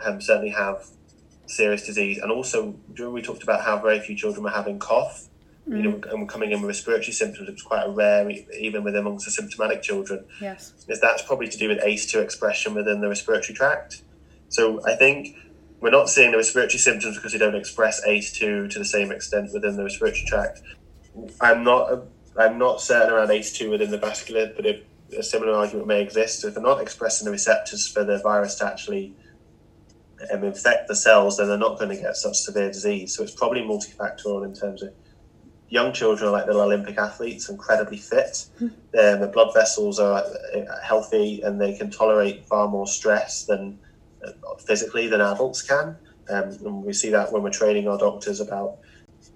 um, 0.00 0.22
certainly 0.22 0.52
have 0.52 0.86
serious 1.46 1.84
disease. 1.84 2.16
And 2.16 2.32
also, 2.32 2.74
we 2.98 3.20
talked 3.20 3.42
about 3.42 3.60
how 3.60 3.82
very 3.82 4.00
few 4.00 4.16
children 4.16 4.44
were 4.44 4.50
having 4.50 4.78
cough 4.78 5.28
you 5.66 5.82
know, 5.82 5.92
mm. 5.92 6.12
and 6.12 6.28
coming 6.28 6.52
in 6.52 6.60
with 6.60 6.68
respiratory 6.68 7.12
symptoms, 7.12 7.48
it 7.48 7.52
was 7.52 7.62
quite 7.62 7.86
a 7.86 7.90
rare, 7.90 8.28
even 8.58 8.84
with 8.84 8.94
amongst 8.96 9.24
the 9.24 9.30
symptomatic 9.30 9.82
children. 9.82 10.24
Yes. 10.40 10.72
Is 10.88 11.00
that's 11.00 11.22
probably 11.22 11.48
to 11.48 11.58
do 11.58 11.68
with 11.68 11.80
ACE2 11.80 12.22
expression 12.22 12.74
within 12.74 13.00
the 13.00 13.08
respiratory 13.08 13.54
tract. 13.54 14.02
So 14.48 14.84
I 14.84 14.94
think 14.94 15.36
we're 15.80 15.90
not 15.90 16.08
seeing 16.08 16.32
the 16.32 16.36
respiratory 16.36 16.78
symptoms 16.78 17.16
because 17.16 17.32
they 17.32 17.38
don't 17.38 17.54
express 17.54 18.06
ACE2 18.06 18.70
to 18.70 18.78
the 18.78 18.84
same 18.84 19.10
extent 19.10 19.52
within 19.52 19.76
the 19.76 19.84
respiratory 19.84 20.24
tract. 20.26 20.60
I'm 21.40 21.64
not, 21.64 22.04
I'm 22.36 22.58
not 22.58 22.80
certain 22.80 23.12
around 23.12 23.28
ACE2 23.28 23.70
within 23.70 23.90
the 23.90 23.98
vascular, 23.98 24.52
but 24.54 24.66
if 24.66 24.82
a 25.16 25.22
similar 25.22 25.54
argument 25.54 25.86
may 25.86 26.02
exist. 26.02 26.40
So 26.40 26.48
if 26.48 26.54
they're 26.54 26.62
not 26.62 26.80
expressing 26.80 27.24
the 27.24 27.30
receptors 27.30 27.86
for 27.86 28.04
the 28.04 28.18
virus 28.18 28.56
to 28.56 28.66
actually 28.66 29.14
um, 30.32 30.44
infect 30.44 30.88
the 30.88 30.96
cells, 30.96 31.38
then 31.38 31.48
they're 31.48 31.58
not 31.58 31.78
going 31.78 31.90
to 31.90 32.00
get 32.00 32.16
such 32.16 32.36
severe 32.36 32.68
disease. 32.68 33.14
So 33.16 33.22
it's 33.22 33.32
probably 33.34 33.60
multifactorial 33.60 34.44
in 34.44 34.54
terms 34.54 34.82
of 34.82 34.92
young 35.74 35.92
children 35.92 36.28
are 36.28 36.32
like 36.32 36.46
little 36.46 36.62
Olympic 36.62 36.96
athletes, 36.96 37.48
incredibly 37.48 37.98
fit. 37.98 38.46
Um, 38.96 39.18
the 39.18 39.26
blood 39.26 39.52
vessels 39.52 39.98
are 39.98 40.22
uh, 40.22 40.80
healthy 40.80 41.42
and 41.42 41.60
they 41.60 41.76
can 41.76 41.90
tolerate 41.90 42.46
far 42.46 42.68
more 42.68 42.86
stress 42.86 43.44
than 43.44 43.80
uh, 44.24 44.30
physically 44.64 45.08
than 45.08 45.20
adults 45.20 45.62
can. 45.62 45.96
Um, 46.30 46.50
and 46.64 46.84
we 46.84 46.92
see 46.92 47.10
that 47.10 47.32
when 47.32 47.42
we're 47.42 47.50
training 47.50 47.88
our 47.88 47.98
doctors 47.98 48.38
about 48.38 48.78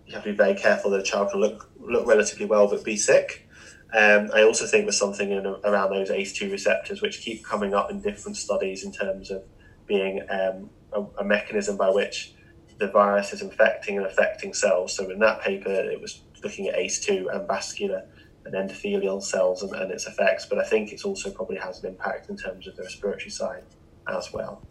you 0.07 0.15
have 0.15 0.23
to 0.23 0.31
be 0.31 0.37
very 0.37 0.55
careful 0.55 0.93
that 0.93 1.01
a 1.01 1.03
child 1.03 1.33
can 1.33 1.41
look 1.41 1.69
look 1.81 2.07
relatively 2.07 2.47
well 2.47 2.69
but 2.71 2.85
be 2.85 2.97
sick. 2.97 3.49
Um, 3.93 4.31
I 4.33 4.45
also 4.45 4.65
think 4.65 4.85
there's 4.85 4.97
something 4.97 5.33
in, 5.33 5.45
around 5.45 5.91
those 5.91 6.11
ACE2 6.11 6.53
receptors 6.53 7.03
which 7.03 7.21
keep 7.21 7.45
coming 7.45 7.75
up 7.75 7.91
in 7.91 8.01
different 8.01 8.37
studies 8.37 8.85
in 8.85 8.93
terms 8.93 9.33
of 9.33 9.43
being 9.89 10.23
um, 10.31 10.71
a, 10.93 11.01
a 11.23 11.25
mechanism 11.25 11.77
by 11.77 11.91
which 11.91 12.33
the 12.79 12.87
virus 12.87 13.33
is 13.33 13.43
infecting 13.43 13.97
and 13.97 14.07
affecting 14.07 14.55
cells. 14.55 14.95
So 14.97 15.11
in 15.11 15.19
that 15.19 15.43
paper, 15.43 15.73
it 15.73 16.01
was 16.01 16.23
looking 16.43 16.69
at 16.69 16.77
ACE2 16.77 17.35
and 17.35 17.47
vascular 17.47 18.05
and 18.45 18.55
endothelial 18.55 19.23
cells 19.23 19.63
and, 19.63 19.75
and 19.75 19.91
its 19.91 20.07
effects, 20.07 20.47
but 20.47 20.59
I 20.59 20.65
think 20.65 20.93
it 20.93 21.05
also 21.05 21.31
probably 21.31 21.57
has 21.57 21.83
an 21.83 21.91
impact 21.91 22.29
in 22.31 22.37
terms 22.37 22.67
of 22.67 22.77
the 22.77 22.83
respiratory 22.83 23.31
side 23.31 23.63
as 24.09 24.33
well. 24.33 24.63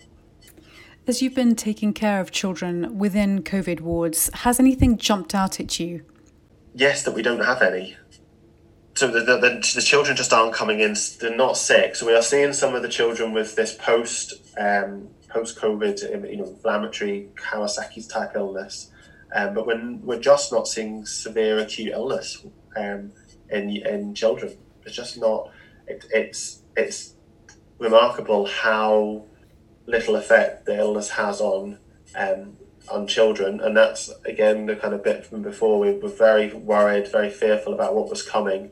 As 1.06 1.22
you've 1.22 1.36
been 1.36 1.56
taking 1.56 1.94
care 1.94 2.20
of 2.20 2.32
children 2.32 2.98
within 2.98 3.42
COVID 3.42 3.80
wards, 3.80 4.30
has 4.34 4.60
anything 4.60 4.98
jumped 4.98 5.34
out 5.34 5.60
at 5.60 5.80
you? 5.80 6.04
Yes, 6.74 7.04
that 7.04 7.14
we 7.14 7.22
don't 7.22 7.44
have 7.44 7.62
any. 7.62 7.96
So 8.96 9.08
the, 9.08 9.20
the, 9.20 9.38
the, 9.38 9.72
the 9.76 9.82
children 9.82 10.18
just 10.18 10.34
aren't 10.34 10.54
coming 10.54 10.80
in, 10.80 10.96
they're 11.22 11.36
not 11.36 11.56
sick. 11.56 11.96
So 11.96 12.08
we 12.08 12.16
are 12.16 12.22
seeing 12.22 12.52
some 12.52 12.76
of 12.76 12.82
the 12.82 12.90
children 12.90 13.32
with 13.32 13.56
this 13.56 13.74
post 13.74 14.34
um, 14.58 15.10
post 15.30 15.58
COVID, 15.60 16.30
you 16.30 16.38
know, 16.38 16.46
inflammatory 16.46 17.30
Kawasaki's 17.36 18.08
type 18.08 18.32
illness. 18.36 18.92
Um, 19.34 19.54
but 19.54 19.68
when 19.68 20.02
we're 20.04 20.20
just 20.20 20.52
not 20.52 20.68
seeing 20.68 21.06
severe 21.06 21.60
acute 21.60 21.94
illness 21.94 22.46
um, 22.76 23.12
in 23.50 23.70
in 23.70 24.14
children, 24.16 24.58
it's 24.86 24.96
just 24.96 25.18
not. 25.18 25.52
It, 25.88 26.06
it's 26.14 26.64
it's 26.76 27.16
remarkable 27.80 28.46
how 28.46 29.26
little 29.86 30.16
effect 30.16 30.66
the 30.66 30.78
illness 30.78 31.10
has 31.12 31.42
on 31.42 31.80
um, 32.16 32.58
on 32.90 33.08
children, 33.08 33.60
and 33.60 33.76
that's 33.76 34.10
again 34.26 34.66
the 34.66 34.76
kind 34.76 34.94
of 34.94 35.04
bit 35.04 35.26
from 35.26 35.42
before. 35.42 35.80
We 35.80 35.92
were 35.92 36.10
very 36.10 36.54
worried, 36.54 37.12
very 37.12 37.30
fearful 37.30 37.74
about 37.74 37.96
what 37.96 38.10
was 38.10 38.24
coming, 38.24 38.72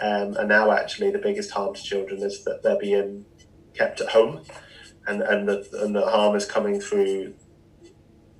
um, 0.00 0.36
and 0.36 0.48
now 0.48 0.70
actually 0.70 1.10
the 1.10 1.18
biggest 1.18 1.50
harm 1.50 1.74
to 1.74 1.82
children 1.82 2.22
is 2.22 2.44
that 2.44 2.62
they're 2.62 2.78
being 2.78 3.24
kept 3.74 4.00
at 4.00 4.10
home 4.10 4.42
and 5.06 5.22
and 5.22 5.48
the, 5.48 5.68
and 5.82 5.94
the 5.94 6.06
harm 6.06 6.36
is 6.36 6.46
coming 6.46 6.80
through 6.80 7.34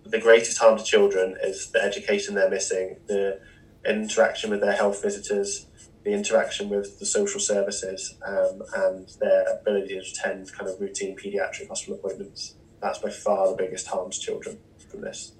the 0.04 0.18
greatest 0.18 0.58
harm 0.58 0.78
to 0.78 0.84
children 0.84 1.36
is 1.42 1.70
the 1.70 1.82
education 1.82 2.34
they're 2.34 2.50
missing, 2.50 2.96
the 3.06 3.40
interaction 3.86 4.50
with 4.50 4.60
their 4.60 4.72
health 4.72 5.02
visitors, 5.02 5.66
the 6.04 6.12
interaction 6.12 6.68
with 6.68 6.98
the 6.98 7.06
social 7.06 7.40
services, 7.40 8.16
um, 8.26 8.62
and 8.76 9.08
their 9.20 9.58
ability 9.60 9.94
to 9.94 10.00
attend 10.00 10.52
kind 10.52 10.68
of 10.68 10.80
routine 10.80 11.16
paediatric 11.16 11.68
hospital 11.68 11.94
appointments. 11.94 12.56
That's 12.80 12.98
by 12.98 13.10
far 13.10 13.48
the 13.48 13.56
biggest 13.56 13.86
harm 13.86 14.10
to 14.10 14.18
children 14.18 14.58
from 14.90 15.00
this. 15.00 15.32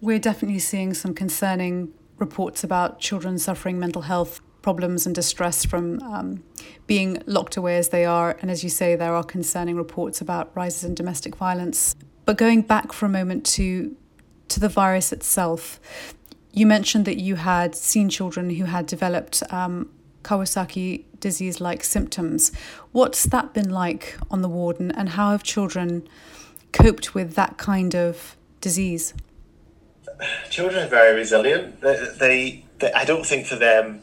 We're 0.00 0.18
definitely 0.18 0.60
seeing 0.60 0.94
some 0.94 1.14
concerning 1.14 1.92
reports 2.18 2.62
about 2.62 3.00
children 3.00 3.38
suffering 3.38 3.78
mental 3.78 4.02
health 4.02 4.40
problems 4.60 5.06
and 5.06 5.14
distress 5.14 5.64
from 5.64 6.02
um, 6.02 6.42
being 6.86 7.22
locked 7.26 7.56
away 7.56 7.78
as 7.78 7.88
they 7.88 8.04
are. 8.04 8.36
And 8.42 8.50
as 8.50 8.62
you 8.62 8.70
say, 8.70 8.96
there 8.96 9.14
are 9.14 9.24
concerning 9.24 9.76
reports 9.76 10.20
about 10.20 10.54
rises 10.54 10.84
in 10.84 10.94
domestic 10.94 11.36
violence. 11.36 11.96
But 12.28 12.36
going 12.36 12.60
back 12.60 12.92
for 12.92 13.06
a 13.06 13.08
moment 13.08 13.46
to 13.56 13.96
to 14.48 14.60
the 14.60 14.68
virus 14.68 15.12
itself, 15.12 15.80
you 16.52 16.66
mentioned 16.66 17.06
that 17.06 17.16
you 17.16 17.36
had 17.36 17.74
seen 17.74 18.10
children 18.10 18.50
who 18.50 18.66
had 18.66 18.84
developed 18.84 19.42
um, 19.50 19.88
Kawasaki 20.24 21.04
disease 21.20 21.58
like 21.58 21.82
symptoms. 21.82 22.52
What's 22.92 23.22
that 23.24 23.54
been 23.54 23.70
like 23.70 24.18
on 24.30 24.42
the 24.42 24.48
ward, 24.50 24.78
and, 24.78 24.94
and 24.94 25.08
how 25.08 25.30
have 25.30 25.42
children 25.42 26.06
coped 26.70 27.14
with 27.14 27.32
that 27.36 27.56
kind 27.56 27.94
of 27.94 28.36
disease? 28.60 29.14
Children 30.50 30.84
are 30.84 30.90
very 30.90 31.16
resilient. 31.16 31.80
They, 31.80 31.96
they, 32.18 32.64
they 32.80 32.92
I 32.92 33.06
don't 33.06 33.24
think 33.24 33.46
for 33.46 33.56
them 33.56 34.02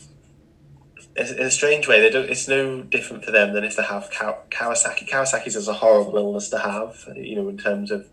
in 1.15 1.45
a 1.45 1.51
strange 1.51 1.87
way, 1.87 2.01
they 2.01 2.09
don't. 2.09 2.29
It's 2.29 2.47
no 2.47 2.81
different 2.81 3.23
for 3.23 3.31
them 3.31 3.53
than 3.53 3.63
if 3.63 3.77
they 3.77 3.83
have 3.83 4.09
Kawasaki. 4.11 5.07
Kawasaki's 5.07 5.55
is 5.55 5.67
a 5.67 5.73
horrible 5.73 6.17
illness 6.17 6.49
to 6.49 6.59
have. 6.59 7.07
You 7.15 7.35
know, 7.35 7.47
in 7.47 7.57
terms 7.57 7.89
of 7.91 8.09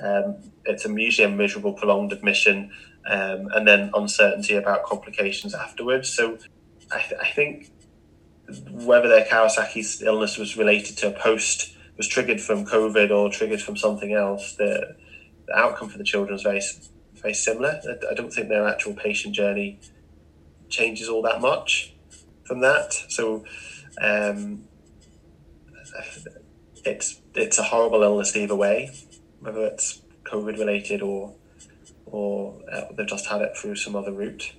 um, 0.00 0.36
it's 0.64 0.84
a 0.84 0.88
usually 0.88 1.26
a 1.26 1.34
miserable, 1.34 1.72
prolonged 1.72 2.12
admission, 2.12 2.70
um, 3.06 3.48
and 3.54 3.66
then 3.66 3.90
uncertainty 3.94 4.54
about 4.54 4.84
complications 4.84 5.52
afterwards. 5.52 6.08
So, 6.08 6.38
I, 6.92 7.00
th- 7.00 7.20
I 7.20 7.28
think 7.30 7.70
whether 8.70 9.08
their 9.08 9.24
Kawasaki's 9.24 10.00
illness 10.02 10.38
was 10.38 10.56
related 10.56 10.96
to 10.98 11.08
a 11.08 11.12
post 11.12 11.76
was 11.96 12.06
triggered 12.06 12.40
from 12.40 12.66
COVID 12.66 13.10
or 13.10 13.30
triggered 13.30 13.62
from 13.62 13.76
something 13.76 14.12
else, 14.12 14.54
the, 14.54 14.96
the 15.46 15.56
outcome 15.56 15.88
for 15.88 15.98
the 15.98 16.04
children 16.04 16.36
is 16.36 16.42
very 16.42 16.60
very 17.14 17.34
similar. 17.34 17.80
I, 17.84 18.12
I 18.12 18.14
don't 18.14 18.32
think 18.32 18.48
their 18.48 18.68
actual 18.68 18.94
patient 18.94 19.34
journey 19.34 19.80
changes 20.68 21.08
all 21.08 21.22
that 21.22 21.40
much 21.40 21.93
from 22.44 22.60
that. 22.60 22.92
So 23.08 23.44
um, 24.00 24.64
it's 26.84 27.20
it's 27.34 27.58
a 27.58 27.62
horrible 27.62 28.02
illness 28.02 28.36
either 28.36 28.54
way, 28.54 28.90
whether 29.40 29.64
it's 29.64 30.02
COVID 30.24 30.58
related 30.58 31.02
or 31.02 31.34
or 32.06 32.60
uh, 32.72 32.82
they've 32.96 33.06
just 33.06 33.26
had 33.26 33.40
it 33.40 33.56
through 33.56 33.76
some 33.76 33.96
other 33.96 34.12
route. 34.12 34.52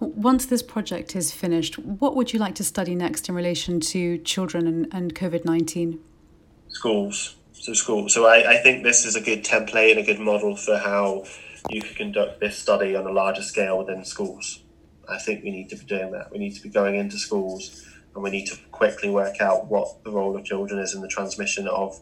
Once 0.00 0.46
this 0.46 0.62
project 0.62 1.14
is 1.14 1.32
finished, 1.32 1.78
what 1.78 2.16
would 2.16 2.32
you 2.32 2.38
like 2.38 2.56
to 2.56 2.64
study 2.64 2.94
next 2.94 3.28
in 3.28 3.34
relation 3.34 3.78
to 3.78 4.18
children 4.18 4.66
and, 4.66 4.88
and 4.92 5.14
COVID 5.14 5.44
19? 5.44 6.00
Schools. 6.68 7.36
So, 7.52 7.72
schools. 7.74 8.12
So, 8.12 8.26
I, 8.26 8.54
I 8.54 8.56
think 8.56 8.82
this 8.82 9.06
is 9.06 9.14
a 9.14 9.20
good 9.20 9.44
template 9.44 9.92
and 9.92 10.00
a 10.00 10.02
good 10.02 10.18
model 10.18 10.56
for 10.56 10.76
how 10.76 11.24
you 11.70 11.80
could 11.80 11.96
conduct 11.96 12.40
this 12.40 12.58
study 12.58 12.96
on 12.96 13.06
a 13.06 13.12
larger 13.12 13.42
scale 13.42 13.78
within 13.78 14.04
schools. 14.04 14.62
I 15.08 15.18
think 15.18 15.44
we 15.44 15.50
need 15.50 15.68
to 15.70 15.76
be 15.76 15.84
doing 15.84 16.12
that. 16.12 16.30
We 16.30 16.38
need 16.38 16.54
to 16.54 16.62
be 16.62 16.68
going 16.68 16.96
into 16.96 17.18
schools 17.18 17.86
and 18.14 18.22
we 18.22 18.30
need 18.30 18.46
to 18.46 18.56
quickly 18.70 19.10
work 19.10 19.40
out 19.40 19.66
what 19.66 20.02
the 20.04 20.10
role 20.10 20.36
of 20.36 20.44
children 20.44 20.80
is 20.80 20.94
in 20.94 21.00
the 21.00 21.08
transmission 21.08 21.66
of 21.68 21.98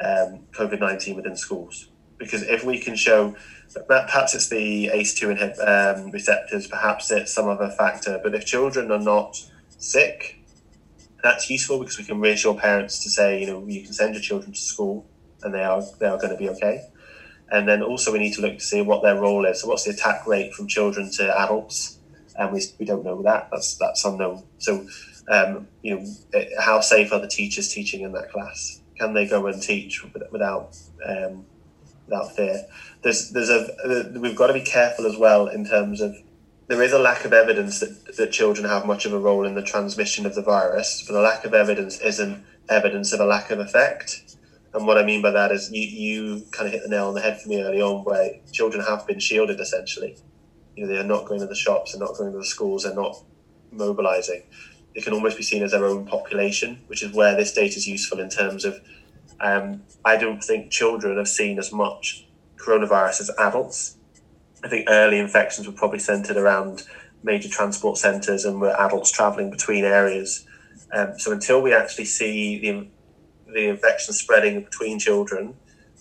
um, 0.00 0.40
COVID 0.52 0.80
19 0.80 1.16
within 1.16 1.36
schools. 1.36 1.88
Because 2.18 2.42
if 2.42 2.64
we 2.64 2.78
can 2.78 2.96
show 2.96 3.36
that 3.74 3.88
perhaps 3.88 4.34
it's 4.34 4.48
the 4.48 4.90
ACE2 4.92 5.36
inhib- 5.36 5.98
um, 5.98 6.10
receptors, 6.10 6.66
perhaps 6.66 7.10
it's 7.10 7.32
some 7.32 7.48
other 7.48 7.68
factor, 7.70 8.20
but 8.22 8.34
if 8.34 8.46
children 8.46 8.90
are 8.90 8.98
not 8.98 9.36
sick, 9.78 10.40
that's 11.22 11.50
useful 11.50 11.78
because 11.80 11.98
we 11.98 12.04
can 12.04 12.20
reassure 12.20 12.54
parents 12.54 13.02
to 13.02 13.10
say, 13.10 13.40
you 13.40 13.46
know, 13.46 13.66
you 13.66 13.82
can 13.82 13.92
send 13.92 14.14
your 14.14 14.22
children 14.22 14.52
to 14.52 14.60
school 14.60 15.06
and 15.42 15.52
they 15.52 15.64
are 15.64 15.82
they 15.98 16.06
are 16.06 16.18
going 16.18 16.30
to 16.30 16.36
be 16.36 16.48
okay. 16.50 16.88
And 17.50 17.68
then 17.68 17.82
also 17.82 18.12
we 18.12 18.18
need 18.18 18.34
to 18.34 18.40
look 18.40 18.54
to 18.54 18.64
see 18.64 18.82
what 18.82 19.02
their 19.02 19.20
role 19.20 19.44
is. 19.46 19.62
So 19.62 19.68
what's 19.68 19.84
the 19.84 19.92
attack 19.92 20.26
rate 20.26 20.52
from 20.52 20.66
children 20.66 21.10
to 21.12 21.38
adults? 21.38 21.95
And 22.38 22.52
we, 22.52 22.62
we 22.78 22.86
don't 22.86 23.04
know 23.04 23.22
that. 23.22 23.48
That's 23.50 23.76
that's 23.76 24.04
unknown. 24.04 24.44
So, 24.58 24.86
um, 25.28 25.68
you 25.82 25.96
know, 25.96 26.06
eh, 26.34 26.46
how 26.58 26.80
safe 26.80 27.12
are 27.12 27.20
the 27.20 27.28
teachers 27.28 27.72
teaching 27.72 28.02
in 28.02 28.12
that 28.12 28.30
class? 28.30 28.80
Can 28.98 29.14
they 29.14 29.26
go 29.26 29.46
and 29.46 29.60
teach 29.60 30.04
without 30.30 30.76
um, 31.04 31.44
without 32.06 32.34
fear? 32.34 32.66
There's 33.02 33.30
there's 33.30 33.50
a 33.50 34.12
we've 34.18 34.36
got 34.36 34.48
to 34.48 34.52
be 34.52 34.62
careful 34.62 35.06
as 35.06 35.16
well 35.16 35.48
in 35.48 35.66
terms 35.66 36.00
of 36.00 36.16
there 36.68 36.82
is 36.82 36.92
a 36.92 36.98
lack 36.98 37.24
of 37.24 37.32
evidence 37.32 37.78
that, 37.80 38.16
that 38.16 38.32
children 38.32 38.68
have 38.68 38.86
much 38.86 39.06
of 39.06 39.12
a 39.12 39.18
role 39.18 39.46
in 39.46 39.54
the 39.54 39.62
transmission 39.62 40.26
of 40.26 40.34
the 40.34 40.42
virus, 40.42 41.04
but 41.06 41.12
the 41.12 41.20
lack 41.20 41.44
of 41.44 41.54
evidence 41.54 42.00
isn't 42.00 42.44
evidence 42.68 43.12
of 43.12 43.20
a 43.20 43.24
lack 43.24 43.50
of 43.50 43.60
effect. 43.60 44.36
And 44.74 44.84
what 44.84 44.98
I 44.98 45.04
mean 45.04 45.22
by 45.22 45.30
that 45.30 45.52
is 45.52 45.70
you, 45.70 45.82
you 45.82 46.42
kind 46.50 46.66
of 46.66 46.72
hit 46.72 46.82
the 46.82 46.88
nail 46.88 47.06
on 47.06 47.14
the 47.14 47.20
head 47.20 47.40
for 47.40 47.48
me 47.48 47.62
early 47.62 47.80
on, 47.80 48.04
where 48.04 48.32
children 48.52 48.84
have 48.84 49.06
been 49.06 49.20
shielded 49.20 49.60
essentially 49.60 50.16
you 50.76 50.84
know, 50.84 50.92
they 50.92 51.00
are 51.00 51.04
not 51.04 51.26
going 51.26 51.40
to 51.40 51.46
the 51.46 51.54
shops, 51.54 51.92
they're 51.92 52.00
not 52.00 52.16
going 52.16 52.30
to 52.30 52.38
the 52.38 52.44
schools, 52.44 52.84
they're 52.84 52.94
not 52.94 53.16
mobilizing. 53.72 54.42
They 54.94 55.00
can 55.00 55.14
almost 55.14 55.36
be 55.36 55.42
seen 55.42 55.62
as 55.62 55.72
their 55.72 55.84
own 55.84 56.06
population, 56.06 56.82
which 56.86 57.02
is 57.02 57.12
where 57.12 57.34
this 57.34 57.52
data 57.52 57.76
is 57.76 57.86
useful 57.86 58.20
in 58.20 58.28
terms 58.30 58.64
of. 58.64 58.80
Um, 59.40 59.82
I 60.04 60.16
don't 60.16 60.42
think 60.42 60.70
children 60.70 61.18
have 61.18 61.28
seen 61.28 61.58
as 61.58 61.72
much 61.72 62.26
coronavirus 62.56 63.20
as 63.20 63.30
adults. 63.38 63.96
I 64.64 64.68
think 64.68 64.88
early 64.88 65.18
infections 65.18 65.66
were 65.66 65.74
probably 65.74 65.98
centered 65.98 66.38
around 66.38 66.84
major 67.22 67.48
transport 67.48 67.98
centres 67.98 68.44
and 68.44 68.60
were 68.60 68.74
adults 68.78 69.10
travelling 69.10 69.50
between 69.50 69.84
areas. 69.84 70.46
Um, 70.92 71.18
so 71.18 71.32
until 71.32 71.60
we 71.60 71.74
actually 71.74 72.06
see 72.06 72.58
the 72.60 72.88
the 73.52 73.68
infection 73.68 74.12
spreading 74.12 74.62
between 74.64 74.98
children, 74.98 75.54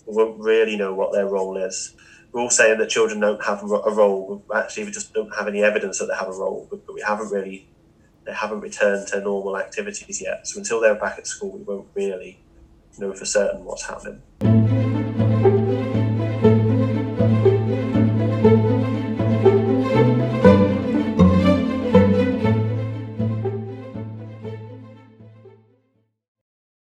we 0.05 0.15
won't 0.15 0.39
really 0.39 0.75
know 0.75 0.93
what 0.93 1.13
their 1.13 1.27
role 1.27 1.57
is 1.57 1.94
we're 2.35 2.41
all 2.41 2.49
saying 2.49 2.77
that 2.79 2.89
children 2.89 3.21
don't 3.21 3.41
have 3.45 3.63
a 3.63 3.91
role. 3.91 4.43
Actually, 4.53 4.83
we 4.83 4.91
just 4.91 5.13
don't 5.13 5.33
have 5.33 5.47
any 5.47 5.63
evidence 5.63 5.99
that 5.99 6.07
they 6.07 6.15
have 6.15 6.27
a 6.27 6.33
role, 6.33 6.67
but, 6.69 6.81
we 6.93 6.99
haven't 6.99 7.31
really, 7.31 7.65
they 8.25 8.33
haven't 8.33 8.59
returned 8.59 9.07
to 9.07 9.21
normal 9.21 9.57
activities 9.57 10.21
yet. 10.21 10.45
So 10.45 10.59
until 10.59 10.81
they're 10.81 10.95
back 10.95 11.17
at 11.17 11.27
school, 11.27 11.51
we 11.51 11.63
won't 11.63 11.87
really 11.93 12.41
know 12.97 13.13
for 13.13 13.23
certain 13.23 13.63
what's 13.63 13.87
happening. 13.87 14.21